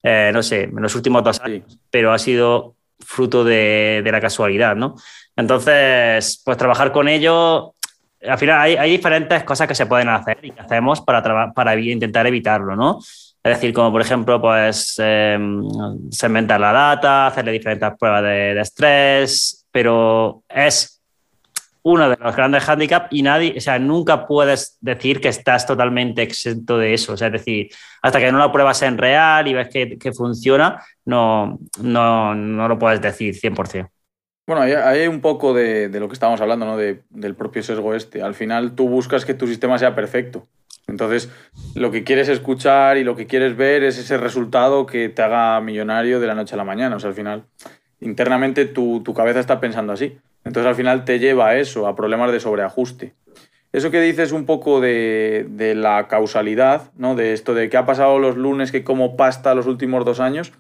[0.04, 4.76] eh, no sé, en los últimos dos años, pero ha sido fruto de, la casualidad,
[4.76, 4.96] ¿no?
[5.36, 7.74] Entonces, pues trabajar con ello,
[8.22, 11.80] al final hay, hay diferentes cosas que se pueden hacer y que hacemos para, para
[11.80, 13.00] intentar evitarlo, ¿no?
[13.44, 15.64] Es decir, como por ejemplo, pues em,
[16.12, 21.02] segmentar la data, hacerle diferentes pruebas de, estrés, pero es
[21.84, 26.22] uno de los grandes handicaps y nadie, o sea, nunca puedes decir que estás totalmente
[26.22, 27.14] exento de eso.
[27.14, 27.70] O sea, es decir,
[28.04, 32.78] hasta que no lo pruebas en real y ves que, funciona, no, no, no, lo
[32.78, 33.90] puedes decir 100%.
[34.46, 36.78] Bueno, hay, un poco de, de, lo que estábamos hablando, ¿no?
[36.78, 38.22] De, del propio sesgo este.
[38.22, 40.48] Al final tú buscas que tu sistema sea perfecto.
[40.88, 41.30] Entonces,
[41.76, 45.60] lo que quieres escuchar y lo que quieres ver es ese resultado que te haga
[45.62, 46.96] millonario de la noche a la mañana.
[46.96, 47.46] O sea, al final,
[48.00, 50.18] internamente tu, cabeza está pensando así.
[50.44, 53.14] Entonces, al final te lleva a eso, a problemas de sobreajuste.
[53.72, 57.16] Eso que dices un poco de, la causalidad, ¿no?
[57.16, 60.52] De esto de qué ha pasado los lunes que como pasta los últimos dos años,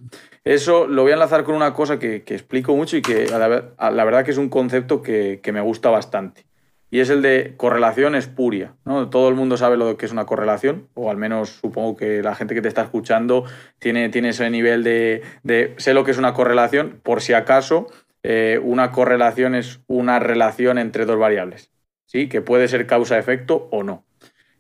[0.45, 4.23] eso lo voy a enlazar con una cosa que, explico mucho y que la, verdad
[4.23, 6.45] que es un concepto que me gusta bastante
[6.91, 8.75] y es el de correlación espuria.
[8.85, 9.09] ¿no?
[9.09, 12.35] Todo el mundo sabe lo que es una correlación, o al menos supongo que la
[12.35, 13.45] gente que te está escuchando
[13.79, 17.87] tiene, tiene ese nivel de, de sé lo que es una correlación, por si acaso
[18.23, 21.71] eh, una correlación es una relación entre dos variables,
[22.05, 22.27] ¿sí?
[22.27, 24.03] que puede ser causa-efecto o no.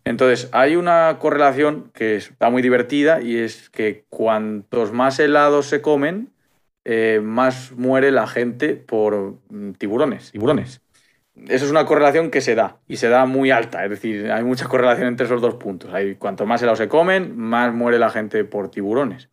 [0.03, 5.81] Entonces, hay una correlación que está muy divertida y es que cuantos más helados se
[5.81, 6.29] comen,
[6.85, 10.31] eh, más muere la gente por mm, tiburones.
[10.31, 10.81] tiburones.
[11.47, 14.43] Eso es una correlación que se da y se da muy alta, es decir, hay
[14.43, 15.93] mucha correlación entre esos dos puntos.
[15.93, 19.29] Hay, cuanto más helados se comen, más muere la gente por tiburones.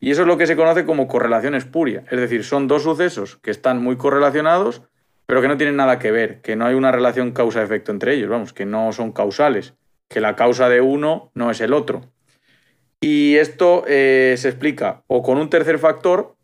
[0.00, 3.36] Y eso es lo que se conoce como correlación espuria, es decir, son dos sucesos
[3.36, 4.82] que están muy correlacionados,
[5.24, 8.28] pero que no tienen nada que ver, que no hay una relación causa-efecto entre ellos,
[8.28, 9.74] vamos, que no son causales,
[10.08, 12.02] que la causa de uno no es el otro.
[13.00, 16.35] Y esto eh, se explica o con un tercer factor,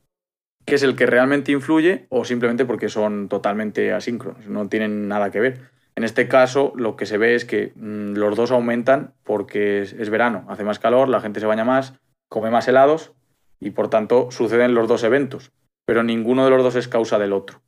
[0.64, 5.30] qué es el que realmente influye o simplemente porque son totalmente asíncronos, no tienen nada
[5.30, 5.60] que ver.
[5.94, 10.10] En este caso, lo que se ve es que mm, los dos aumentan porque es,
[10.10, 11.94] verano, hace más calor, la gente se baña más,
[12.28, 13.12] come más helados
[13.60, 15.52] y por tanto suceden los dos eventos,
[15.84, 17.60] pero ninguno de los dos es causa del otro.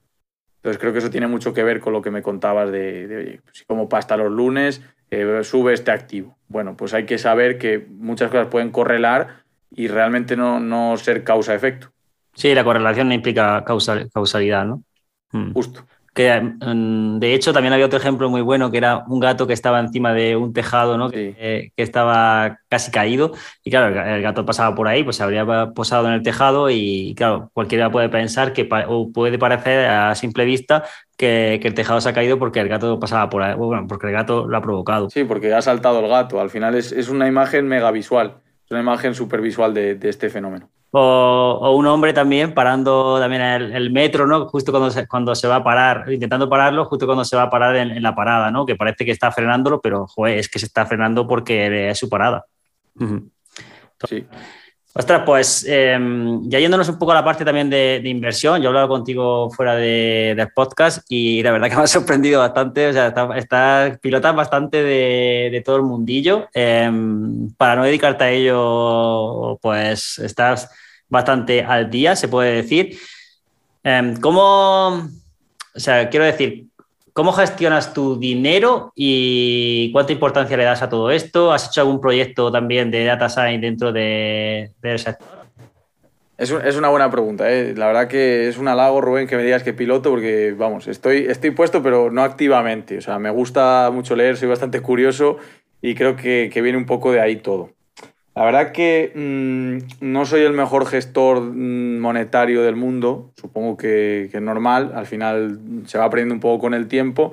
[0.57, 3.41] Entonces creo que eso tiene mucho que ver con lo que me contabas de, de
[3.53, 4.81] si como pasta los lunes,
[5.11, 6.37] eh, sube este activo.
[6.49, 11.23] Bueno, pues hay que saber que muchas cosas pueden correlar y realmente no, no ser
[11.25, 11.94] causa-efecto.
[12.35, 14.83] Sí, la correlación no implica causalidad, ¿no?
[15.33, 15.53] Hmm.
[15.53, 15.87] Justo.
[16.15, 19.53] Que mm, de hecho también había otro ejemplo muy bueno que era un gato que
[19.53, 21.11] estaba encima de un tejado, ¿no?
[21.11, 23.33] Que, estaba casi caído
[23.65, 25.45] y claro, el gato pasaba por ahí, pues se habría
[25.75, 30.45] posado en el tejado y claro, cualquiera puede pensar que o puede parecer a simple
[30.45, 30.85] vista
[31.17, 34.13] que, el tejado se ha caído porque el gato pasaba por ahí, bueno, porque el
[34.13, 35.11] gato lo ha provocado.
[35.11, 36.41] Sí, porque ha saltado el gato.
[36.41, 40.09] Al final es, es una imagen mega visual, es una imagen súper visual de, de
[40.11, 40.71] este fenómeno.
[40.97, 44.47] O, un hombre también parando también el, metro, ¿no?
[44.47, 47.51] Justo cuando se, cuando se va a parar, intentando pararlo, justo cuando se va a
[47.51, 48.65] parar en, la parada, ¿no?
[48.65, 52.09] Que parece que está frenándolo, pero joder, es que se está frenando porque es su
[52.09, 52.47] parada.
[54.07, 54.25] Sí.
[54.97, 58.69] Ostras, pues em, ya yéndonos un poco a la parte también de, inversión, yo he
[58.69, 62.93] hablado contigo fuera de, del podcast y la verdad que me ha sorprendido bastante, o
[62.93, 66.49] sea, estás pilotas bastante de, todo el mundillo.
[66.55, 70.71] Em, para no dedicarte a ello, pues estás
[71.09, 72.99] bastante al día, se puede decir.
[73.83, 74.89] Em, ¿Cómo,
[75.75, 76.67] o sea, quiero decir,
[77.13, 81.53] cómo gestionas tu dinero y cuánta importancia le das a todo esto?
[81.53, 85.45] ¿Has hecho algún proyecto también de data science dentro de, del sector?
[86.37, 87.51] Es, una buena pregunta.
[87.51, 87.75] ¿eh?
[87.77, 91.27] La verdad que es un halago, Rubén, que me digas que piloto, porque, vamos, estoy,
[91.29, 92.99] estoy puesto, pero no activamente.
[92.99, 95.37] O sea, me gusta mucho leer, soy bastante curioso
[95.81, 97.71] y creo que viene un poco de ahí todo.
[98.35, 104.25] La verdad que mm, no soy el mejor gestor mm, monetario del mundo, supongo que,
[104.33, 107.33] es normal, al final se va aprendiendo un poco con el tiempo,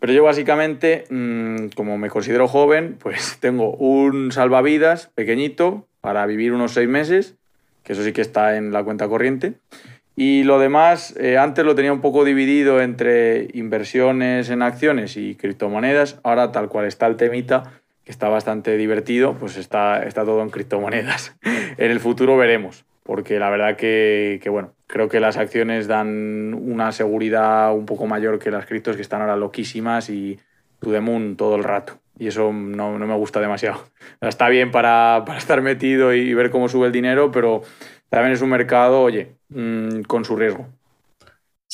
[0.00, 6.52] pero yo básicamente, mm, como me considero joven, pues tengo un salvavidas pequeñito para vivir
[6.52, 7.36] unos seis meses,
[7.82, 9.54] que eso sí que está en la cuenta corriente,
[10.14, 15.34] y lo demás, eh, antes lo tenía un poco dividido entre inversiones en acciones y
[15.36, 20.42] criptomonedas, ahora tal cual está el temita, que está bastante divertido, pues está, está todo
[20.42, 21.36] en criptomonedas.
[21.42, 26.92] en el futuro veremos, porque la verdad que, bueno, creo que las acciones dan una
[26.92, 30.38] seguridad un poco mayor que las criptos que están ahora loquísimas y
[30.80, 31.98] to the moon todo el rato.
[32.18, 33.84] Y eso no, me gusta demasiado.
[34.20, 37.62] Está bien para, estar metido y ver cómo sube el dinero, pero
[38.08, 40.68] también es un mercado, oye, mm, con su riesgo.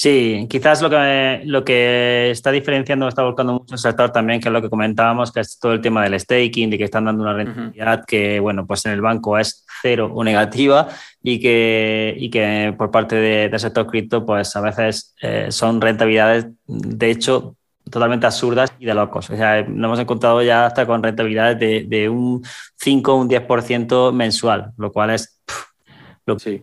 [0.00, 4.48] Sí, quizás lo que, lo que está diferenciando, está buscando mucho el sector también, que
[4.48, 7.22] es lo que comentábamos, que es todo el tema del staking, de que están dando
[7.22, 10.88] una rentabilidad que, bueno, pues en el banco es cero o negativa
[11.22, 16.46] y que, y que por parte del sector cripto, pues a veces eh, son rentabilidades,
[16.66, 17.56] de hecho,
[17.90, 19.28] totalmente absurdas y de locos.
[19.28, 22.42] O sea, nos hemos encontrado ya hasta con rentabilidades de, de un
[22.76, 25.42] 5 o un 10% mensual, lo cual es...
[26.38, 26.62] Sí.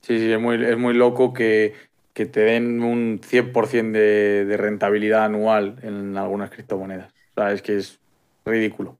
[0.00, 4.56] Sí, sí, es muy, es muy loco que que te den un 100% de, de
[4.56, 7.12] rentabilidad anual en algunas criptomonedas.
[7.36, 7.98] O sea, es que es
[8.44, 8.96] ridículo.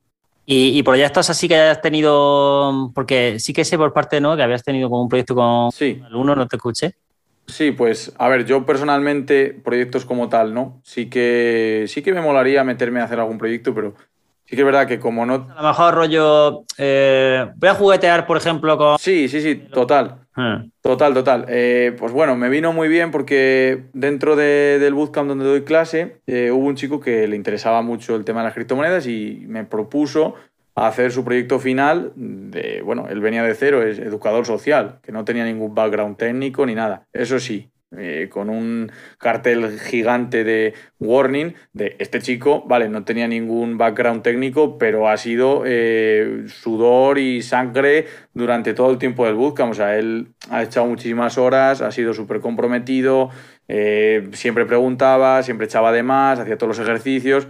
[0.47, 4.37] Y, y, proyectos así que hayas tenido, porque sí que sé por parte, ¿no?
[4.37, 6.03] Que habías tenido como un proyecto con sí.
[6.13, 6.97] uno, no te escuché.
[7.47, 10.81] Sí, pues a ver, yo personalmente proyectos como tal, ¿no?
[10.83, 13.95] Sí que sí que me molaría meterme a hacer algún proyecto, pero
[14.45, 15.49] sí que es verdad que como no...
[15.57, 18.99] A lo mejor rollo, eh, voy a juguetear, por ejemplo, con...
[18.99, 20.24] Sí, sí, sí, total.
[20.37, 20.65] Ah.
[20.81, 21.47] Total, total.
[21.49, 26.51] Eh, pues bueno, me vino muy bien porque dentro del bootcamp donde doy clase eh,
[26.51, 30.35] hubo un chico que le interesaba mucho el tema de las criptomonedas y me propuso
[30.75, 35.25] hacer su proyecto final de, bueno, él venía de cero, es educador social, que no
[35.25, 37.07] tenía ningún background técnico ni nada.
[37.13, 43.29] Eso sí, eh, con un cartel gigante de warning de este chico, vale, no tenía
[43.29, 49.35] ningún background técnico, pero ha sido eh, sudor y sangre durante todo el tiempo del
[49.35, 49.73] bootcamp.
[49.73, 53.31] O sea, él ha echado muchísimas horas, ha sido súper comprometido,
[53.69, 57.49] eh, siempre preguntaba, siempre echaba de más, hacía todos los ejercicios,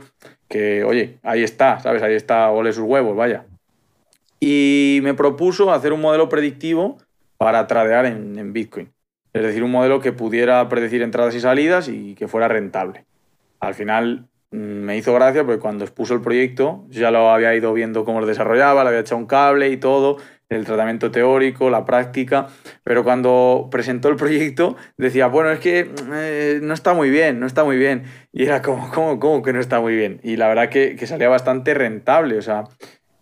[0.49, 2.03] que oye, ahí está, ¿sabes?
[2.03, 3.47] Ahí está, ole sus huevos, vaya.
[4.41, 6.99] Y me propuso hacer un modelo predictivo
[7.39, 8.94] para tradear en Bitcoin.
[9.35, 13.05] Es decir, un modelo que pudiera predecir entradas y salidas y que fuera rentable.
[13.59, 17.73] Al final mm, me hizo gracia porque cuando expuso el proyecto ya lo había ido
[17.73, 20.19] viendo cómo lo desarrollaba, le había echado un cable y todo,
[20.49, 22.47] el tratamiento teórico, la práctica,
[22.85, 27.47] pero cuando presentó el proyecto decía, bueno, es que eh, no está muy bien, no
[27.47, 28.05] está muy bien.
[28.33, 30.21] Y era como, ¿cómo, cómo que no está muy bien?
[30.23, 32.65] Y la verdad que, salía bastante rentable, o sea,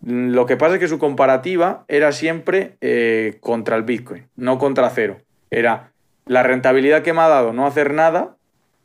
[0.04, 4.90] lo que pasa es que su comparativa era siempre eh, contra el Bitcoin, no contra
[4.90, 5.18] cero.
[5.50, 5.91] Era
[6.26, 8.36] la rentabilidad que me ha dado no hacer nada,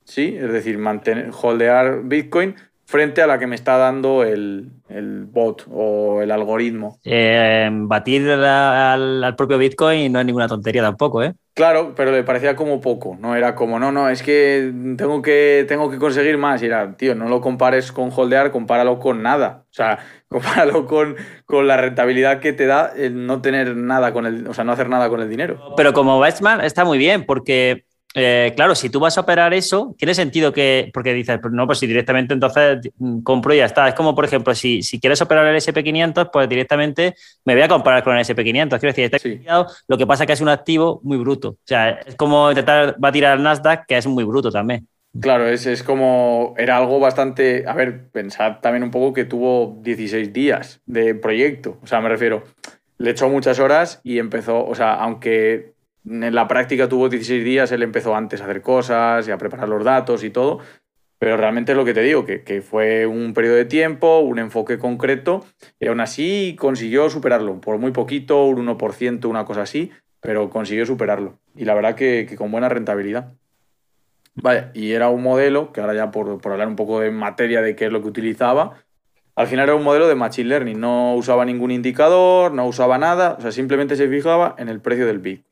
[0.04, 0.36] ¿sí?
[0.38, 2.56] Es decir, mantener, holdear Bitcoin
[2.88, 4.72] frente a la que me está dando el,
[5.30, 7.00] bot o el algoritmo.
[7.04, 11.34] Eh, batir al, al, propio Bitcoin no es ninguna tontería tampoco, ¿eh?
[11.54, 15.66] Claro, pero le parecía como poco, no era como, no, no, es que tengo que,
[15.68, 16.62] tengo que conseguir más.
[16.64, 19.64] Y era, tío, no lo compares con holdear, compáralo con nada.
[19.64, 24.26] O sea, compáralo con, con la rentabilidad que te da el no tener nada con
[24.26, 25.74] el, o sea, no hacer nada con el dinero.
[25.76, 27.87] Pero como Bestman está muy bien, porque
[28.20, 31.68] eh, claro, si tú vas a operar eso, tiene sentido que, porque dices, pues no,
[31.68, 33.88] pues si directamente entonces mm, compro y ya está.
[33.88, 37.13] Es como, por ejemplo, si, si quieres operar el SP500, pues directamente
[37.45, 38.70] me voy a comparar con el SP500.
[38.80, 39.41] Quiero decir, está sí.
[39.88, 41.49] lo que pasa es que es un activo muy bruto.
[41.49, 44.88] O sea, es como intentar batir al Nasdaq, que es muy bruto también.
[45.22, 49.78] Claro, es, es como, era algo bastante, a ver, pensad también un poco que tuvo
[49.84, 51.78] 16 días de proyecto.
[51.84, 52.43] O sea, me refiero,
[52.97, 55.77] le echó muchas horas y empezó, o sea, aunque
[56.10, 59.70] en la práctica tuvo 16 días, él empezó antes a hacer cosas y a preparar
[59.70, 60.60] los datos y todo,
[61.20, 64.78] pero realmente es lo que te digo, que, fue un periodo de tiempo, un enfoque
[64.78, 65.45] concreto,
[65.80, 69.91] y aún así consiguió superarlo, por muy poquito, un 1%, una cosa así,
[70.22, 71.39] pero consiguió superarlo.
[71.55, 73.34] Y la verdad que, con buena rentabilidad.
[74.36, 77.62] Vale, y era un modelo, que ahora ya por, por hablar un poco de materia
[77.64, 78.84] de qué es lo que utilizaba,
[79.36, 83.36] al final era un modelo de Machine Learning, no usaba ningún indicador, no usaba nada,
[83.38, 85.47] o sea, simplemente se fijaba en el precio del bit.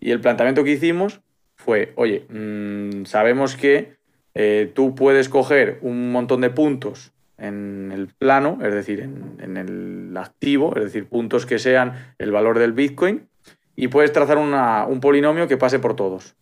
[0.00, 1.20] Y el planteamiento que hicimos
[1.54, 3.96] fue, oye, mm, sabemos que
[4.34, 10.16] eh, tú puedes coger un montón de puntos en el plano, es decir, en, el
[10.16, 13.28] activo, es decir, puntos que sean el valor del Bitcoin,
[13.76, 16.36] y puedes trazar un polinomio que pase por todos.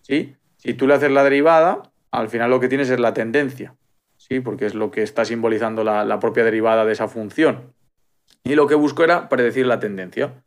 [0.00, 0.36] ¿sí?
[0.56, 3.74] Si tú le haces la derivada, al final lo que tienes es la tendencia,
[4.16, 4.40] ¿sí?
[4.40, 7.74] porque es lo que está simbolizando la, la propia derivada de esa función.
[8.42, 10.42] Y lo que busco era predecir la tendencia.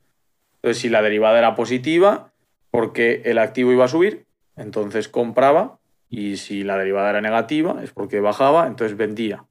[0.55, 2.33] Entonces, si la derivada era positiva,
[2.75, 4.25] porque el activo iba a subir,
[4.57, 9.45] entonces compraba y si la derivada era negativa es porque bajaba, entonces vendía.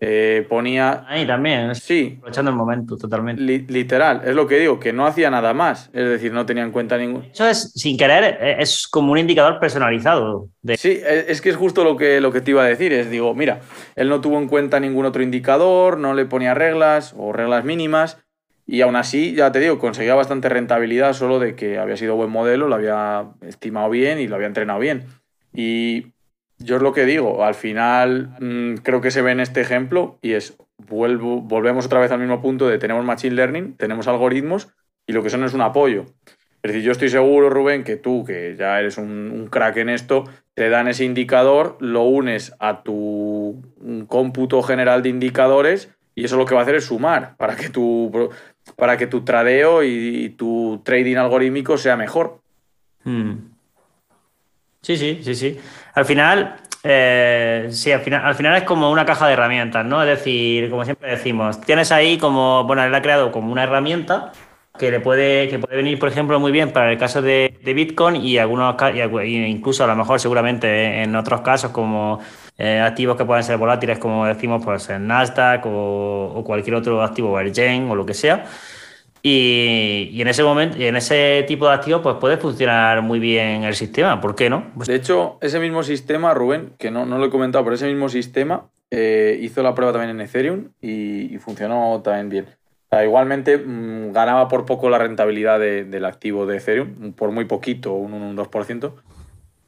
[0.00, 1.06] Eh, ponía...
[1.08, 2.16] Ahí también, sí.
[2.18, 3.40] aprovechando el momento totalmente.
[3.40, 6.72] literal, es lo que digo, que no hacía nada más, es decir, no tenía en
[6.72, 7.24] cuenta ningún...
[7.32, 10.48] Eso es, sin querer, e, es como un indicador personalizado.
[10.60, 10.76] De...
[10.76, 13.08] Sí, e, es que es justo lo que, lo que te iba a decir, es
[13.08, 13.60] digo, mira,
[13.94, 18.18] él no tuvo en cuenta ningún otro indicador, no le ponía reglas o reglas mínimas,
[18.66, 22.30] y aún así, ya te digo, conseguía bastante rentabilidad solo de que había sido buen
[22.30, 25.04] modelo, lo había estimado bien y lo había entrenado bien.
[25.52, 26.08] Y
[26.58, 30.18] yo es lo que digo, al final mm, creo que se ve en este ejemplo
[30.20, 34.68] y es, vuelvo, volvemos otra vez al mismo punto de tenemos Machine Learning, tenemos algoritmos
[35.06, 36.06] y lo que son es un apoyo.
[36.62, 39.90] Es decir, yo estoy seguro, Rubén, que tú, que ya eres un, un crack en
[39.90, 43.62] esto, te dan ese indicador, lo unes a tu
[44.08, 47.68] cómputo general de indicadores y eso lo que va a hacer es sumar para que
[47.68, 48.30] tu,
[48.76, 52.40] para que tu tradeo y, tu trading algorítmico sea mejor.
[53.04, 53.32] Hmm.
[54.82, 55.58] Sí, sí, sí, sí.
[55.94, 60.02] Al final, eh, sí, al final, al final es como una caja de herramientas, ¿no?
[60.02, 64.32] Es decir, como siempre decimos, tienes ahí como, bueno, él ha creado como una herramienta
[64.78, 68.16] que le puede, que puede venir, por ejemplo, muy bien para el caso de, Bitcoin
[68.16, 68.76] y algunos
[69.24, 72.20] incluso a lo mejor seguramente en otros casos como
[72.58, 77.38] eh, activos que pueden ser volátiles, como decimos, pues en Nasdaq o, cualquier otro activo,
[77.38, 78.44] el Yen o lo que sea.
[79.22, 83.74] Y, en ese momento, en ese tipo de activos, pues puede funcionar muy bien el
[83.74, 84.20] sistema.
[84.20, 84.70] ¿Por qué no?
[84.86, 88.68] De hecho, ese mismo sistema, Rubén, que no, lo he comentado, pero ese mismo sistema
[88.90, 92.46] eh, hizo la prueba también en Ethereum y, funcionó también bien.
[93.04, 98.14] igualmente mmm, ganaba por poco la rentabilidad del activo de Ethereum, por muy poquito, un,
[98.14, 98.92] un 2%.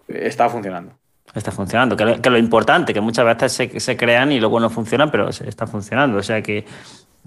[0.09, 0.98] Estaba funcionando
[1.35, 1.97] está funcionando.
[1.97, 5.11] Que, lo, que lo importante, que muchas veces se, se, crean y luego no funcionan,
[5.11, 6.19] pero está funcionando.
[6.19, 6.65] O sea que,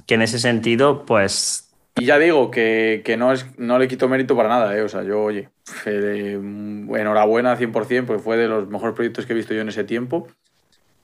[0.05, 1.67] que en ese sentido, pues.
[1.97, 4.81] Y ya digo que, que, no, es, no le quito mérito para nada, ¿eh?
[4.81, 5.49] O sea, yo, oye,
[5.85, 9.83] eh, enhorabuena 100%, pues fue de los mejores proyectos que he visto yo en ese
[9.83, 10.27] tiempo.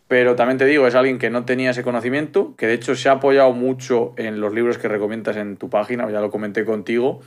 [0.07, 3.09] Pero también te digo, es alguien que no tenía ese conocimiento, que de hecho se
[3.09, 7.19] ha apoyado mucho en los libros que recomiendas en tu página, ya lo comenté contigo.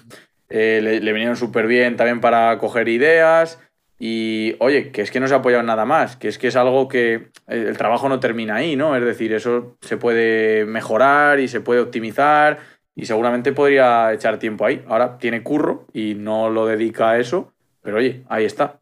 [0.48, 3.58] Eh, le, le vinieron súper bien también para coger ideas
[4.02, 6.56] y oye, que es que no se ha apoyado nada más, que es que es
[6.56, 8.96] algo que el trabajo no termina ahí, ¿no?
[8.96, 12.60] Es decir, eso se puede mejorar y se puede optimizar
[12.96, 14.82] y seguramente podría echar tiempo ahí.
[14.88, 18.78] Ahora tiene curro y no lo dedica a eso, pero oye, ahí está.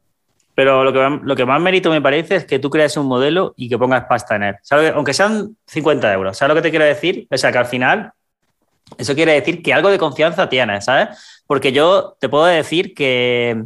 [0.55, 3.55] Pero lo que, lo que más mérito me parece es que tú creas un modelo
[3.57, 4.55] y que pongas pasta en él.
[4.95, 6.39] Aunque sean 50 euros.
[6.39, 7.27] ¿Sabes lo que te quiero decir?
[7.29, 8.13] O sea, que al final
[8.97, 11.43] eso quiere decir que algo de confianza tienes, ¿sabes?
[11.47, 13.65] Porque yo te puedo decir que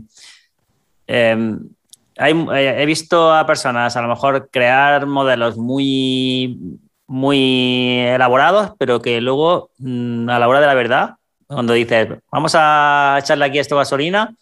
[1.15, 1.69] Em,
[2.17, 9.21] eh, he visto a personas a lo mejor crear modelos muy, muy elaborados, pero que
[9.21, 11.11] luego mm, a la hora de la verdad,
[11.47, 14.35] cuando dices, vamos a echarle aquí esto gasolina,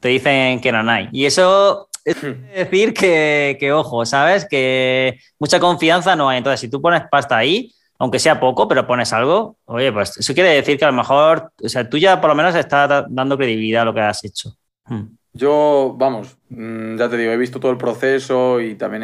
[0.00, 1.10] te dicen que no hay.
[1.12, 4.46] Y eso es decir que, que, ojo, ¿sabes?
[4.48, 6.38] Que mucha confianza no hay.
[6.38, 10.32] Entonces, si tú pones pasta ahí, aunque sea poco, pero pones algo, oye, pues eso
[10.32, 13.36] quiere decir que a lo mejor, o sea, tú ya por lo menos estás dando
[13.36, 14.56] credibilidad a lo que has hecho.
[14.86, 15.16] Hmm.
[15.36, 19.02] Yo, vamos, mm, ya te digo, he visto todo el proceso y también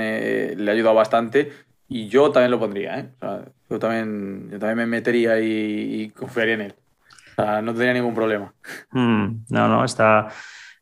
[0.64, 1.50] le ha ayudado bastante.
[1.88, 3.10] Y yo también lo pondría, ¿eh?
[3.16, 6.74] O sea, yo, también, yo también me metería y, confiaría en él.
[7.32, 8.54] O sea, no tendría ningún problema.
[8.92, 9.44] Hmm.
[9.48, 10.28] no, no, está,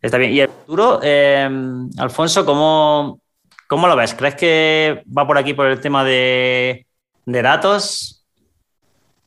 [0.02, 0.32] está bien.
[0.32, 1.48] Y el futuro, eh,
[1.96, 3.22] Alfonso, ¿cómo,
[3.66, 4.14] ¿cómo lo ves?
[4.14, 6.86] ¿Crees que va por aquí por el tema de,
[7.24, 8.22] de datos?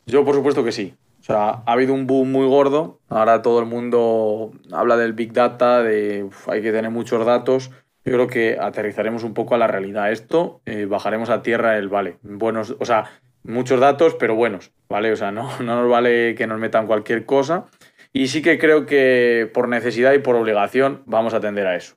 [0.05, 0.93] Yo, por supuesto que sí.
[1.21, 2.99] O sea, ha habido un boom muy gordo.
[3.07, 7.69] Ahora todo el mundo habla del Big Data, de hay que tener muchos datos.
[8.03, 10.11] Yo creo que aterrizaremos un poco a la realidad.
[10.11, 12.17] Esto, eh, bajaremos a tierra el vale.
[12.23, 13.05] Buenos, o sea,
[13.43, 15.11] muchos datos, pero buenos, ¿vale?
[15.11, 17.65] O sea, no, no nos vale que nos metan cualquier cosa.
[18.11, 21.95] Y sí que creo que por necesidad y por obligación vamos a atender a eso.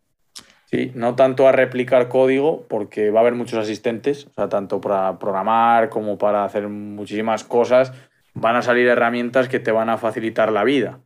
[0.66, 4.80] Sí, no tanto a replicar código, porque va a haber muchos asistentes, o sea, tanto
[4.80, 7.92] para programar como para hacer muchísimas cosas,
[8.34, 11.00] van a salir herramientas que te van a facilitar la vida.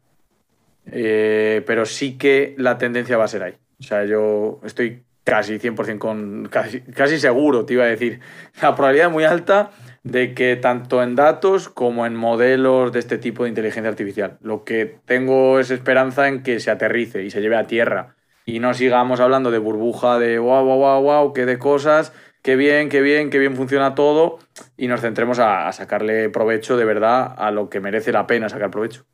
[0.90, 3.54] Eh, pero sí que la tendencia va a ser ahí.
[3.78, 8.20] O sea, yo estoy casi 100% con, casi, casi seguro, te iba a decir,
[8.62, 9.70] la probabilidad muy alta
[10.02, 14.38] de que tanto en datos como en modelos de este tipo de inteligencia artificial.
[14.40, 18.16] Lo que tengo es esperanza en que se aterrice y se lleve a tierra
[18.48, 22.56] y no sigamos hablando de burbuja de wow, wow, wow, wow, qué de cosas, qué
[22.56, 24.38] bien, qué bien, qué bien funciona todo
[24.76, 28.70] y nos centremos a, sacarle provecho de verdad a lo que merece la pena sacar
[28.70, 29.04] provecho.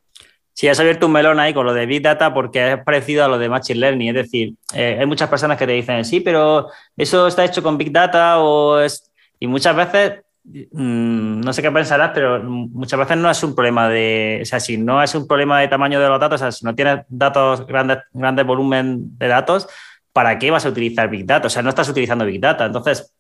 [0.53, 3.29] Sí, has abierto un melón ahí con lo de Big Data porque es parecido a
[3.29, 4.09] lo de Machine Learning.
[4.11, 7.77] Es decir, eh, hay muchas personas que te dicen, sí, pero eso está hecho con
[7.77, 9.11] Big Data o es...
[9.41, 13.89] Y muchas veces Mm, no sé qué pensarás, pero muchas veces no es un problema
[13.89, 16.53] de, o sea, si no es un problema de tamaño de los datos, o sea,
[16.53, 19.67] si no tienes datos, grandes, grandes volumen de datos,
[20.15, 21.49] ¿para qué vas a utilizar Big Data?
[21.49, 22.65] O sea, no estás utilizando Big Data.
[22.65, 23.13] Entonces,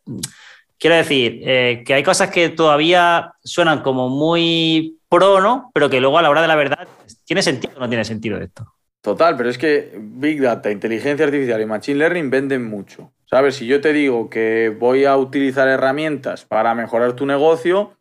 [0.78, 5.70] quiero decir eh, que hay cosas que todavía suenan como muy pro, ¿no?
[5.74, 6.88] Pero que luego a la hora de la verdad,
[7.24, 8.64] ¿tiene sentido o no tiene sentido esto?
[9.00, 13.10] Total, pero es que Big Data, inteligencia artificial y Machine Learning venden mucho.
[13.26, 13.56] ¿Sabes?
[13.56, 17.96] Si yo te digo que voy a utilizar herramientas para mejorar tu negocio,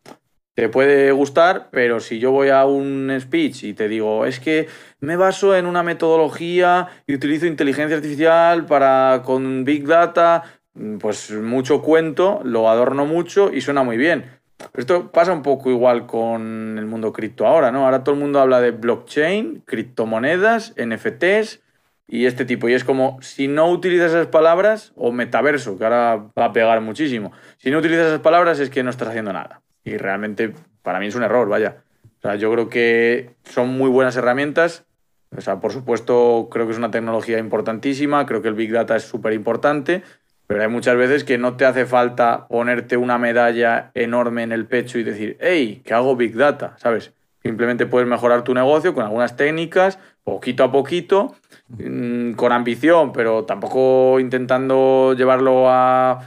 [0.54, 4.68] te puede gustar, pero si yo voy a un speech y te digo, es que
[5.00, 10.44] me baso en una metodología y utilizo inteligencia artificial para con Big Data,
[11.00, 14.24] pues mucho cuento, lo adorno mucho y suena muy bien.
[14.74, 17.84] Esto pasa un poco igual con el mundo cripto ahora, ¿no?
[17.84, 21.62] Ahora todo el mundo habla de blockchain, criptomonedas, NFTs
[22.06, 22.68] y este tipo.
[22.68, 26.80] Y es como, si no utilizas esas palabras, o metaverso, que ahora va a pegar
[26.80, 29.63] muchísimo, si no utilizas esas palabras es que no estás haciendo nada.
[29.84, 31.76] Y realmente para mí es un error, vaya.
[32.18, 34.84] O sea, yo creo que son muy buenas herramientas.
[35.36, 38.96] O sea, por supuesto, creo que es una tecnología importantísima, creo que el Big Data
[38.96, 40.02] es súper importante,
[40.46, 44.66] pero hay muchas veces que no te hace falta ponerte una medalla enorme en el
[44.66, 47.12] pecho y decir, hey, que hago Big Data, ¿sabes?
[47.42, 51.34] Simplemente puedes mejorar tu negocio con algunas técnicas, poquito a poquito,
[51.68, 56.20] mm, con ambición, pero tampoco intentando llevarlo a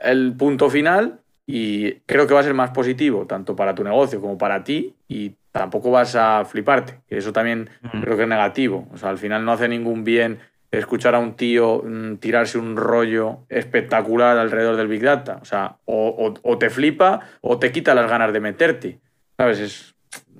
[0.00, 1.20] el punto final.
[1.46, 4.94] Y creo que va a ser más positivo, tanto para tu negocio como para ti,
[5.08, 7.70] y tampoco vas a fliparte, que eso también
[8.00, 8.88] creo que es negativo.
[8.92, 10.38] O sea, al final no hace ningún bien
[10.78, 15.38] escuchar a un tío mm, tirarse un rollo espectacular alrededor del Big Data.
[15.40, 18.98] O sea, o, te flipa o te quita las ganas de meterte.
[19.36, 19.58] ¿Sabes?
[19.60, 19.93] Es,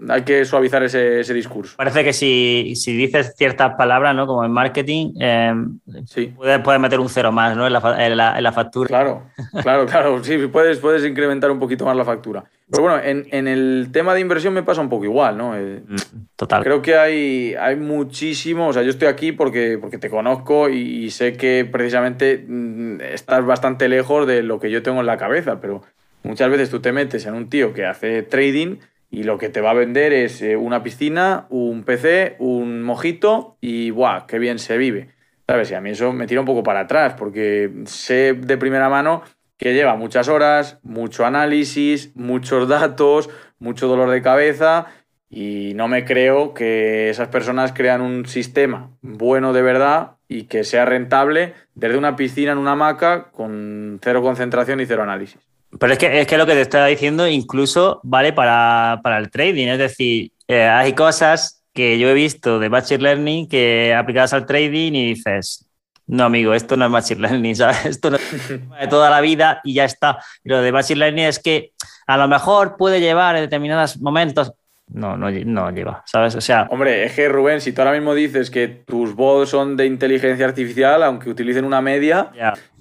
[0.09, 1.77] hay que suavizar ese, discurso.
[1.77, 4.27] Parece que si, dices ciertas palabras, ¿no?
[4.27, 6.35] Como en marketing, em, sí.
[6.37, 7.67] puedes, meter un cero más, ¿no?
[7.67, 7.73] En
[8.17, 8.89] la, factura.
[8.89, 9.23] Claro,
[9.63, 10.23] claro, claro.
[10.23, 12.45] Sí, puedes, puedes incrementar un poquito más la factura.
[12.71, 15.57] Pero bueno, en, el tema de inversión me pasa un poco igual, ¿no?
[15.57, 15.97] Eh, mm,
[16.35, 16.65] total.
[16.65, 21.11] Creo que hay, hay muchísimo, o sea, yo estoy aquí porque, porque te conozco y,
[21.11, 25.61] sé que precisamente mm, estás bastante lejos de lo que yo tengo en la cabeza,
[25.61, 25.83] pero
[26.23, 28.79] muchas veces tú te metes en un tío que hace trading
[29.15, 33.57] y lo que te va a vender es eh, una piscina, un PC, un mojito
[33.61, 34.27] y ¡guau!
[34.27, 35.11] ¡Qué bien se vive!
[35.47, 35.71] ¿Sabes?
[35.71, 39.23] Y a mí eso me tira un poco para atrás porque sé de primera mano
[39.57, 44.87] que lleva muchas horas, mucho análisis, muchos datos, mucho dolor de cabeza
[45.31, 50.65] y no me creo que esas personas crean un sistema bueno de verdad y que
[50.65, 55.54] sea rentable desde una piscina en una hamaca con cero concentración y cero análisis.
[55.79, 59.69] Pero es que, es que lo que te estaba diciendo incluso vale para, el trading,
[59.69, 64.47] es decir, eh, hay cosas que yo he visto de Machine Learning que aplicadas al
[64.47, 65.67] trading y dices,
[66.07, 67.87] no, amigo, esto no es Machine Learning, ¿sabes?
[67.87, 70.19] Esto no es de toda la vida y ya está.
[70.45, 71.73] lo de Machine Learning es que
[72.07, 74.53] a lo mejor puede llevar en determinados momentos,
[74.87, 76.35] no, no, no lleva, ¿sabes?
[76.35, 76.69] O sea...
[76.71, 80.45] Hombre, es que Rubén, si tú ahora mismo dices que tus bots son de inteligencia
[80.45, 82.31] artificial, aunque utilicen una media,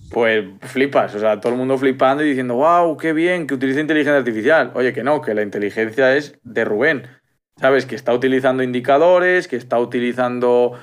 [0.10, 1.16] pues flipas.
[1.16, 4.72] O sea, todo el mundo flipando y diciendo, wow, qué bien que utilice inteligencia artificial.
[4.76, 7.08] Oye, que no, que la inteligencia es de Rubén.
[7.58, 7.86] ¿Sabes?
[7.86, 10.74] Que está utilizando indicadores, que está utilizando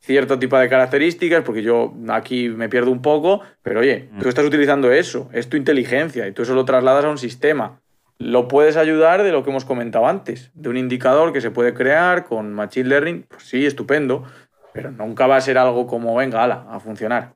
[0.00, 4.28] cierto tipo de características, porque yo aquí me pierdo un poco, pero oye, tú mm.
[4.28, 7.80] estás utilizando eso, es tu inteligencia y tú eso lo trasladas a un sistema
[8.18, 11.72] lo puedes ayudar de lo que hemos comentado antes, de un indicador que se puede
[11.72, 14.24] crear con Machine Learning, pues sí, estupendo,
[14.72, 17.34] pero nunca va a ser algo como, venga, ala, a funcionar.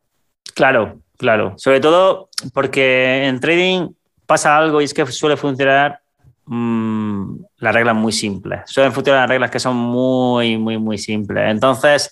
[0.55, 1.55] Claro, claro.
[1.57, 3.88] Sobre todo porque en trading
[4.26, 6.00] pasa algo y es que suele funcionar
[6.46, 8.62] mmm, las reglas muy simples.
[8.66, 11.50] Suelen funcionar las reglas que son muy, muy, muy simples.
[11.50, 12.11] Entonces,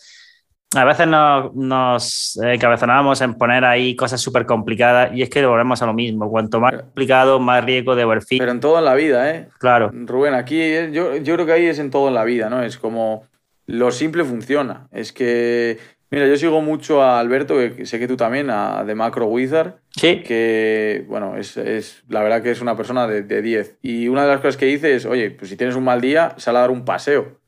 [0.77, 2.59] a veces nos, nos eh,
[3.21, 6.31] en poner ahí cosas súper complicadas y es que volvemos a lo mismo.
[6.31, 8.39] Cuanto más complicado, más riesgo de overfit.
[8.39, 9.49] Pero en todo en la vida, ¿eh?
[9.59, 9.91] Claro.
[9.93, 10.61] Rubén, aquí
[10.93, 12.63] yo, yo creo que ahí es en todo en la vida, ¿no?
[12.63, 13.25] Es como
[13.67, 14.87] lo simple funciona.
[14.93, 15.79] Es que,
[16.11, 19.77] mira, yo sigo mucho a Alberto, que sé que tú también, a The Macro Wizard.
[19.91, 20.23] Sí.
[20.23, 23.79] Que, bueno, es, es la verdad que es una persona de 10.
[23.83, 26.35] y una de las cosas que dice es, oye, pues si tienes un mal día,
[26.37, 27.41] sal a dar un paseo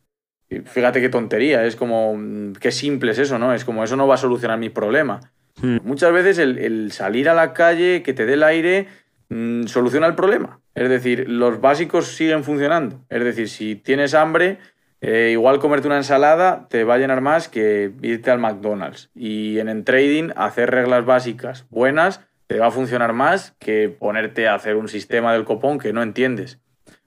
[0.65, 3.55] fíjate qué tontería, es como, mm, qué simple es eso, ¿no?
[3.55, 5.21] Es como, eso no va a solucionar mi problema.
[5.61, 5.79] Hmm.
[5.83, 8.87] Muchas veces el, salir a la calle, que te dé el aire,
[9.29, 10.61] mm, soluciona el problema.
[10.75, 13.05] Es decir, los básicos siguen funcionando.
[13.09, 14.59] Es decir, si tienes hambre,
[15.05, 19.11] eh, igual comerte una ensalada te va a llenar más que irte al McDonald's.
[19.17, 24.47] Y en el trading, hacer reglas básicas buenas te va a funcionar más que ponerte
[24.47, 26.61] a hacer un sistema del copón que no entiendes.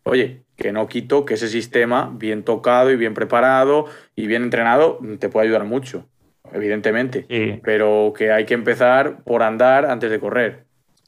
[0.03, 4.99] Oye, que no quito que ese sistema, bien tocado y bien preparado y bien entrenado,
[5.19, 6.05] te puede ayudar mucho,
[6.51, 7.25] evidentemente.
[7.63, 10.64] Pero que hay que empezar por andar antes de correr.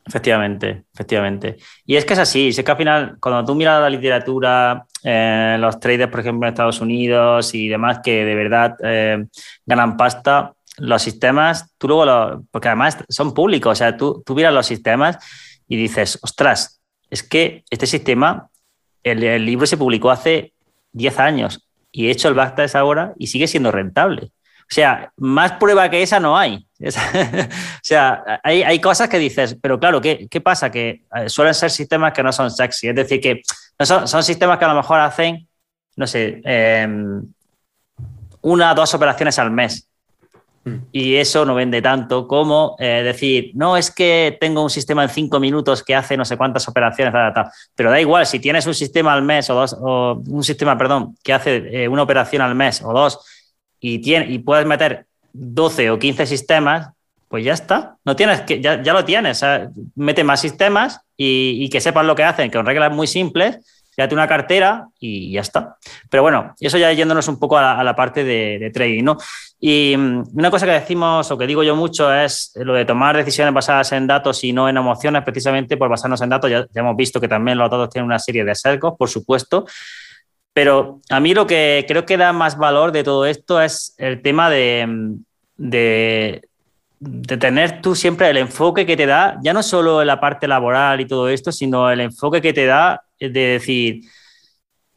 [0.07, 1.57] Efectivamente, efectivamente.
[1.85, 5.57] Y es que es así, sé que al final, cuando tú miras la literatura, eh,
[5.59, 9.25] los traders, por ejemplo, en Estados Unidos y demás, que de verdad eh,
[9.65, 14.53] ganan pasta, los sistemas, tú luego, lo, porque además son públicos, o sea, tú, miras
[14.53, 15.17] los sistemas
[15.67, 16.79] y dices, ostras,
[17.09, 18.49] es que este sistema
[19.03, 20.53] el, libro se publicó hace
[20.93, 24.31] 10 años y he hecho el backtest ahora y sigue siendo rentable.
[24.69, 26.67] O sea, más prueba que esa no hay.
[26.85, 26.91] o
[27.81, 30.69] sea, hay, cosas que dices, pero claro, ¿qué, pasa?
[30.69, 32.89] Que eh, suelen ser sistemas que no son sexy.
[32.89, 33.41] Es decir, que
[33.79, 35.47] son, son sistemas que a lo mejor hacen,
[35.95, 37.21] no sé, em,
[38.41, 39.87] una o dos operaciones al mes.
[40.91, 45.09] Y eso no vende tanto como eh, decir, no, es que tengo un sistema en
[45.09, 47.13] cinco minutos que hace no sé cuántas operaciones,
[47.73, 51.15] pero da igual, si tienes un sistema al mes o dos, o un sistema, perdón,
[51.23, 53.17] que hace eh, una operación al mes o dos
[53.79, 56.89] y, puedes meter 12 o 15 sistemas,
[57.27, 59.43] pues ya está, no tienes que, ya, lo tienes,
[59.95, 63.59] mete más sistemas y, que sepan lo que hacen, que con reglas muy simples
[63.97, 65.75] Quédate una cartera y ya está.
[66.07, 69.17] Pero bueno, eso ya yéndonos un poco a la, parte de, trading, ¿no?
[69.59, 73.17] Y mm, una cosa que decimos o que digo yo mucho es lo de tomar
[73.17, 76.51] decisiones basadas en datos y no en emociones, precisamente por basarnos en datos.
[76.51, 79.65] Ya, hemos visto que también los datos tienen una serie de sesgos, por supuesto.
[80.57, 84.23] Pero a mí lo que creo que da más valor de todo esto es el
[84.23, 85.15] tema de, mm,
[85.55, 86.41] de
[87.39, 90.99] tener tú siempre el enfoque que te da, ya no solo en la parte laboral
[90.99, 94.01] y todo esto, sino el enfoque que te da de decir,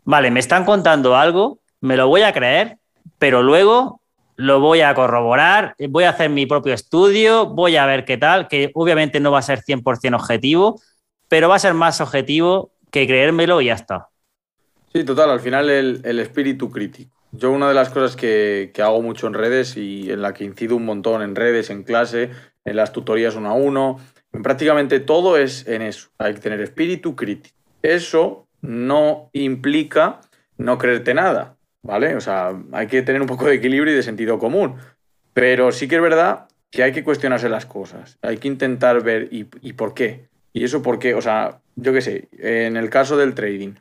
[0.02, 2.78] vale, me están contando algo, me lo voy a creer,
[3.18, 4.00] pero luego
[4.36, 8.48] lo voy a corroborar, voy a hacer mi propio estudio, voy a ver qué tal,
[8.48, 10.80] que obviamente no va a ser 100% objetivo,
[11.28, 14.09] pero va a ser más objetivo que creérmelo y ya está.
[14.92, 17.16] Sí, total, al final el, espíritu crítico.
[17.32, 20.44] Yo una de las cosas que, que, hago mucho en redes y en la que
[20.44, 22.30] incido un montón en redes, en clase,
[22.64, 24.00] en las tutorías uno a uno,
[24.32, 26.10] en prácticamente todo es en eso.
[26.18, 30.20] Hay que tener espíritu crítico eso no implica
[30.58, 32.14] no creerte nada, ¿vale?
[32.16, 34.76] O sea, hay que tener un poco de equilibrio y de sentido común.
[35.32, 38.18] Pero sí que es verdad que hay que cuestionarse las cosas.
[38.22, 40.28] Hay que intentar ver y, por qué.
[40.52, 43.74] Y eso por qué, o sea, yo qué sé, en el caso del trading,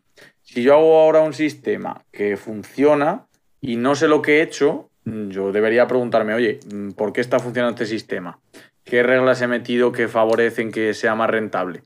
[0.51, 3.27] si yo hago ahora un sistema que funciona
[3.61, 6.59] y no sé lo que he hecho, yo debería preguntarme, oye,
[6.95, 8.39] ¿por qué está funcionando este sistema?
[8.83, 11.83] ¿Qué reglas he metido que favorecen que sea más rentable?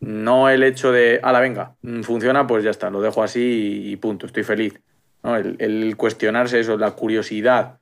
[0.00, 3.96] No el hecho de, a la venga, funciona, pues ya está, lo dejo así y,
[3.96, 4.78] punto, estoy feliz.
[5.24, 7.78] El, cuestionarse eso, la curiosidad.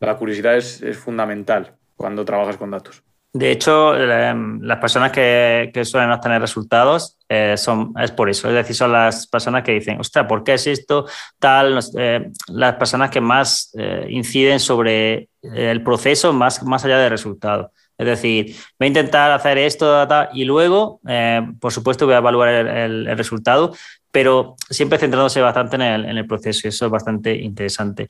[0.00, 3.04] La curiosidad es, fundamental cuando trabajas con datos.
[3.32, 8.48] De hecho, las personas que, suelen obtener resultados eh, son, es por eso.
[8.48, 11.06] Es decir, son las personas que dicen, ostras, ¿por qué es esto?
[11.38, 17.10] Tal, eh, las personas que más eh, inciden sobre el proceso más, más allá del
[17.10, 17.72] resultado.
[18.00, 22.48] Es decir, voy a intentar hacer esto y luego, eh, por supuesto, voy a evaluar
[22.48, 23.74] el, resultado,
[24.10, 28.08] pero siempre centrándose bastante en el, en el proceso y eso es bastante interesante.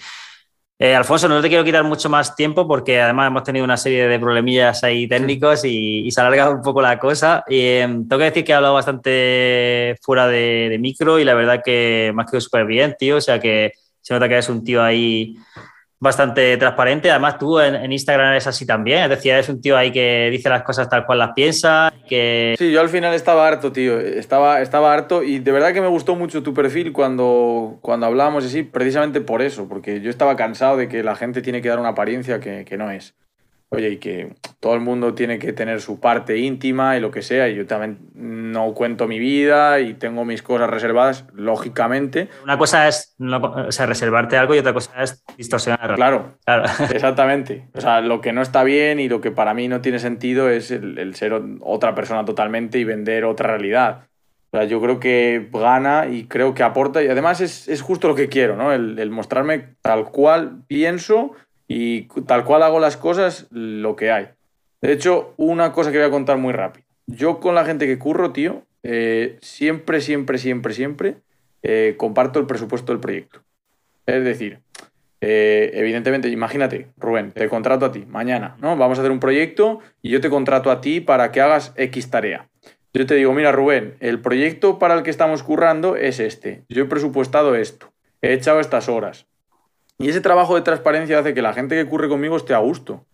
[0.82, 4.08] Eh, Alfonso, no te quiero quitar mucho más tiempo porque además hemos tenido una serie
[4.08, 7.44] de problemillas ahí técnicos y, se ha alargado un poco la cosa.
[7.48, 11.60] Y, eh, tengo que decir que he hablado bastante fuera de, micro y la verdad
[11.62, 13.18] que me ha quedado súper bien, tío.
[13.18, 15.36] O sea que se nota que eres un tío ahí
[16.00, 17.10] bastante transparente.
[17.10, 19.04] Además, tú en, Instagram eres así también.
[19.04, 21.92] Es decir, eres un tío ahí que dice las cosas tal cual las piensa.
[22.08, 22.54] Que...
[22.58, 24.00] Sí, yo al final estaba harto, tío.
[24.00, 28.44] Estaba, estaba harto y de verdad que me gustó mucho tu perfil cuando, cuando hablábamos
[28.44, 31.78] así, precisamente por eso, porque yo estaba cansado de que la gente tiene que dar
[31.78, 33.14] una apariencia que, que no es
[33.70, 37.22] oye, y que todo el mundo tiene que tener su parte íntima y lo que
[37.22, 42.28] sea, y yo también no cuento mi vida y tengo mis cosas reservadas, lógicamente.
[42.42, 45.94] Una cosa es o sea, reservarte algo y otra cosa es distorsionarlo.
[45.94, 46.64] Claro, claro.
[46.92, 47.68] exactamente.
[47.74, 50.50] O sea, lo que no está bien y lo que para mí no tiene sentido
[50.50, 54.06] es el, ser otra persona totalmente y vender otra realidad.
[54.52, 58.08] O sea, yo creo que gana y creo que aporta y además es, es justo
[58.08, 58.72] lo que quiero, ¿no?
[58.72, 61.36] El, el mostrarme tal cual pienso
[61.72, 64.26] y tal cual hago las cosas, lo que hay.
[64.80, 66.84] De hecho, una cosa que voy a contar muy rápido.
[67.06, 71.18] Yo con la gente que curro, tío, eh, siempre, siempre, siempre, siempre
[71.62, 73.42] eh, comparto el presupuesto del proyecto.
[74.04, 74.58] Es decir,
[75.20, 78.76] eh, evidentemente, imagínate, Rubén, te contrato a ti mañana, ¿no?
[78.76, 82.10] Vamos a hacer un proyecto y yo te contrato a ti para que hagas X
[82.10, 82.48] tarea.
[82.92, 86.64] Yo te digo, mira, Rubén, el proyecto para el que estamos currando es este.
[86.68, 87.92] Yo he presupuestado esto.
[88.22, 89.29] He echado estas horas.
[90.00, 93.04] Y ese trabajo de transparencia hace que la gente que ocurre conmigo esté a gusto.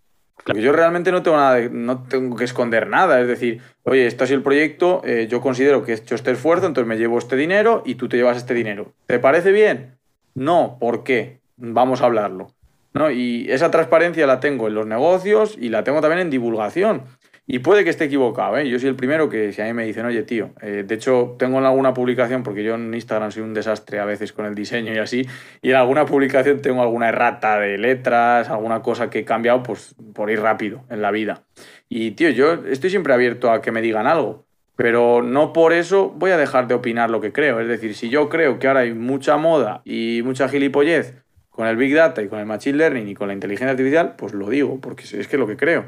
[0.44, 3.20] Porque yo realmente no tengo nada, no tengo que esconder nada.
[3.20, 6.66] Es decir, oye, esto es el proyecto, eh, yo considero que he hecho este esfuerzo,
[6.66, 8.92] entonces me llevo este dinero y tú te llevas este dinero.
[9.06, 9.98] ¿Te parece bien?
[10.34, 11.40] No, ¿por qué?
[11.56, 12.52] Vamos a hablarlo.
[12.94, 13.10] ¿No?
[13.10, 17.02] Y esa transparencia la tengo en los negocios y la tengo también en divulgación.
[17.48, 18.68] Y puede que esté equivocado, ¿eh?
[18.68, 21.36] Yo soy el primero que si a mí me dicen, oye, tío, eh, de hecho
[21.38, 24.56] tengo en alguna publicación, porque yo en Instagram soy un desastre a veces con el
[24.56, 25.24] diseño y así,
[25.62, 29.94] y en alguna publicación tengo alguna errata de letras, alguna cosa que he cambiado pues,
[30.12, 31.44] por ir rápido en la vida.
[31.88, 34.44] Y, tío, yo estoy siempre abierto a que me digan algo,
[34.74, 37.60] pero no por eso voy a dejar de opinar lo que creo.
[37.60, 41.14] Es decir, si yo creo que ahora hay mucha moda y mucha gilipollez
[41.48, 44.34] con el Big Data y con el Machine Learning y con la inteligencia artificial, pues
[44.34, 45.84] lo digo, porque es que es lo que creo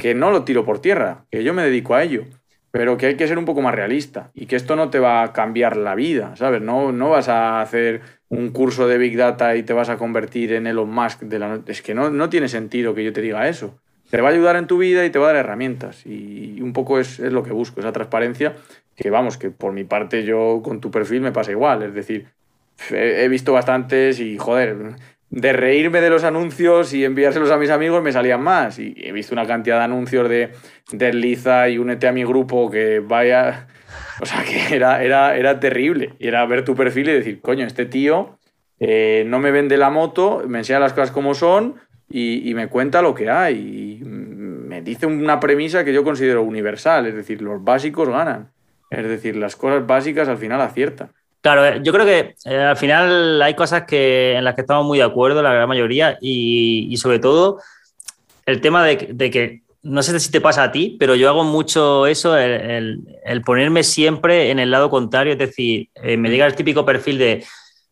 [0.00, 2.24] que no lo tiro por tierra, que yo me dedico a ello,
[2.70, 5.22] pero que hay que ser un poco más realista y que esto no te va
[5.22, 6.62] a cambiar la vida, ¿sabes?
[6.62, 10.52] No, no vas a hacer un curso de Big Data y te vas a convertir
[10.52, 13.48] en Elon Musk de la Es que no, no tiene sentido que yo te diga
[13.48, 13.78] eso.
[14.08, 16.04] Te va a ayudar en tu vida y te va a dar herramientas.
[16.06, 18.56] Y un poco es, es lo que busco, esa transparencia,
[18.96, 21.82] que vamos, que por mi parte yo con tu perfil me pasa igual.
[21.82, 22.28] Es decir,
[22.90, 24.94] he, he visto bastantes y joder,
[25.30, 28.78] de reírme de los anuncios y enviárselos a mis amigos me salían más.
[28.78, 30.50] Y he visto una cantidad de anuncios de
[30.92, 33.68] desliza y únete a mi grupo que vaya.
[34.20, 36.14] O sea, que era, era, era terrible.
[36.18, 38.38] Y era ver tu perfil y decir, coño, este tío
[38.78, 41.76] eh, no me vende la moto, me enseña las cosas como son
[42.08, 43.56] y, y, me cuenta lo que hay.
[44.00, 48.50] Y me dice una premisa que yo considero universal, es decir, los básicos ganan.
[48.90, 51.12] Es decir, las cosas básicas al final aciertan.
[51.40, 54.86] Claro, eh, yo creo que eh, al final hay cosas que, en las que estamos
[54.86, 57.60] muy de acuerdo, la gran mayoría, y, sobre todo
[58.44, 62.06] el tema de, que, no sé si te pasa a ti, pero yo hago mucho
[62.06, 63.06] eso, el,
[63.44, 67.44] ponerme siempre en el lado contrario, es decir, eh, me llega el típico perfil de,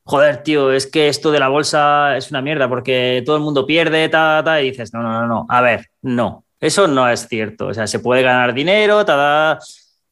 [0.05, 3.65] joder, tío, es que esto de la bolsa es una mierda porque todo el mundo
[3.65, 7.27] pierde, ta, ta, y dices, no, no, no, no, a ver, no, eso no es
[7.29, 9.59] cierto, o sea, se puede ganar dinero, ta, ta.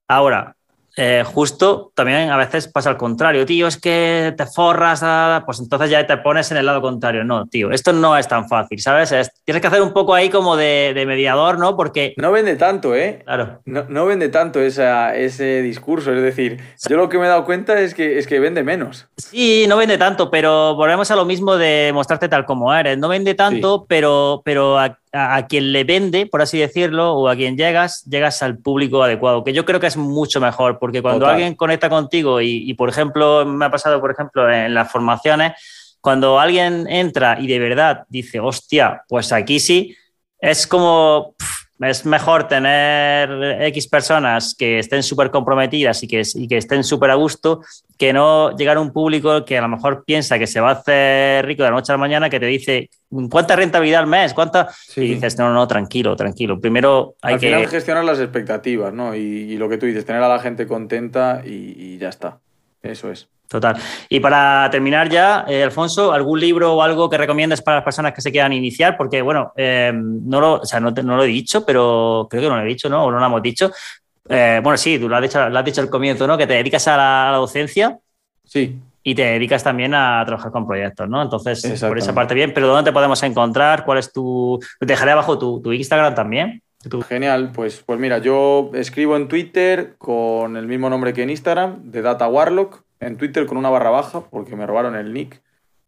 [0.09, 0.55] Ahora,
[0.97, 5.05] eh, justo también a veces pasa al contrario, tío, es que te forras,
[5.44, 7.22] pues entonces ya te pones en el lado contrario.
[7.22, 9.14] No, tío, esto no es tan fácil, ¿sabes?
[9.44, 11.76] tienes que hacer un poco ahí como de, mediador, ¿no?
[11.76, 12.14] Porque...
[12.16, 13.22] No vende tanto, ¿eh?
[13.24, 13.61] Claro.
[13.66, 17.94] No, vende tanto ese discurso, es decir, yo lo que me he dado cuenta es
[17.94, 19.07] que, es que vende menos.
[19.16, 22.99] Sí, no vende tanto, pero volvemos a lo mismo de mostrarte tal como eres.
[22.99, 24.99] No vende tanto, pero, pero a,
[25.48, 29.52] quien le vende, por así decirlo, o a quien llegas, llegas al público adecuado, que
[29.52, 33.64] yo creo que es mucho mejor, porque cuando alguien conecta contigo y, por ejemplo, me
[33.64, 35.52] ha pasado, por ejemplo, en las formaciones,
[36.00, 39.96] cuando alguien entra y de verdad dice, hostia, pues aquí sí,
[40.38, 41.34] es como
[41.81, 47.11] es mejor tener X personas que estén súper comprometidas y que, y que estén súper
[47.11, 47.61] a gusto
[47.99, 50.72] que no llegar a un público que a lo mejor piensa que se va a
[50.72, 52.91] hacer rico de la noche a la mañana, que te dice,
[53.31, 54.35] ¿cuánta rentabilidad al mes?
[54.35, 54.68] ¿Cuánta?
[54.97, 56.61] Y dices, no, no, tranquilo, tranquilo.
[56.61, 57.47] Primero hay al que...
[57.47, 59.14] Final gestionar las expectativas, ¿no?
[59.14, 62.39] Y, lo que tú dices, tener a la gente contenta y, ya está.
[62.83, 63.29] Eso es.
[63.49, 63.77] Total.
[64.09, 68.12] Y para terminar ya, eh, Alfonso, ¿algún libro o algo que recomiendes para las personas
[68.12, 68.97] que se quieran iniciar?
[68.97, 72.57] Porque, bueno, eh, no, lo, o sea, no, lo he dicho, pero creo que no
[72.57, 73.05] lo he dicho, ¿no?
[73.05, 73.70] O no lo hemos dicho.
[74.29, 76.37] Eh, bueno, sí, tú lo has, dicho, lo has dicho al comienzo, ¿no?
[76.37, 77.99] Que te dedicas a la, docencia.
[78.45, 78.77] Sí.
[79.05, 81.22] Y te dedicas también a trabajar con proyectos, ¿no?
[81.22, 82.53] Entonces, por esa parte bien.
[82.53, 83.85] Pero ¿dónde te podemos encontrar?
[83.85, 84.59] ¿Cuál es tu...?
[84.81, 86.61] Dejaré abajo tu, tu Instagram también.
[87.09, 91.91] Genial, pues, pues mira, yo escribo en Twitter con el mismo nombre que en Instagram,
[91.91, 95.43] de Data Warlock, en Twitter con una barra baja, porque me robaron el nick.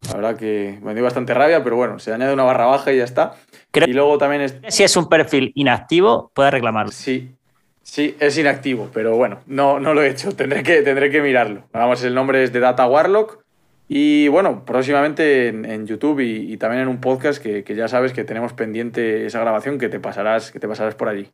[0.07, 2.97] La verdad que me dio bastante rabia, pero bueno, se añade una barra baja y
[2.97, 3.35] ya está.
[3.73, 4.57] y luego también es...
[4.69, 6.91] Si es un perfil inactivo, puedes reclamarlo.
[6.91, 7.35] Sí,
[7.81, 11.63] sí, es inactivo, pero bueno, no, no lo he hecho, tendré que, tendré que mirarlo.
[11.71, 13.43] Vamos, el nombre es de Data Warlock
[13.91, 18.53] y bueno, próximamente en, YouTube y, también en un podcast que, ya sabes que tenemos
[18.53, 21.31] pendiente esa grabación que te pasarás, que te pasarás por allí.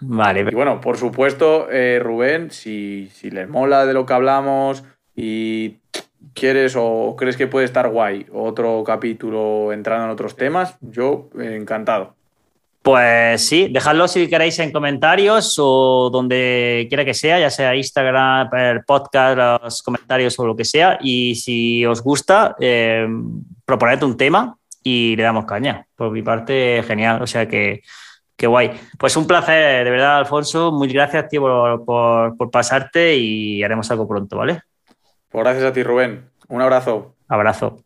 [0.00, 0.46] Vale.
[0.48, 4.84] Y bueno, por supuesto, eh, Rubén, si, si les mola de lo que hablamos
[5.16, 5.78] y
[6.32, 12.15] quieres o crees que puede estar guay otro capítulo entrando en otros temas, yo encantado.
[12.86, 18.48] Pues sí, dejadlo si queréis en comentarios o donde quiera que sea, ya sea Instagram,
[18.54, 20.96] el podcast, los comentarios o lo que sea.
[21.00, 23.08] Y si os gusta, eh,
[23.64, 25.84] proponed un tema y le damos caña.
[25.96, 27.20] Por mi parte, genial.
[27.22, 27.82] O sea que,
[28.36, 28.70] qué guay.
[28.96, 30.70] Pues un placer, de verdad, Alfonso.
[30.70, 31.42] Muchas gracias, tío,
[31.84, 34.60] por, por pasarte y haremos algo pronto, ¿vale?
[35.28, 36.30] Pues gracias a ti, Rubén.
[36.46, 37.16] Un abrazo.
[37.26, 37.85] Abrazo.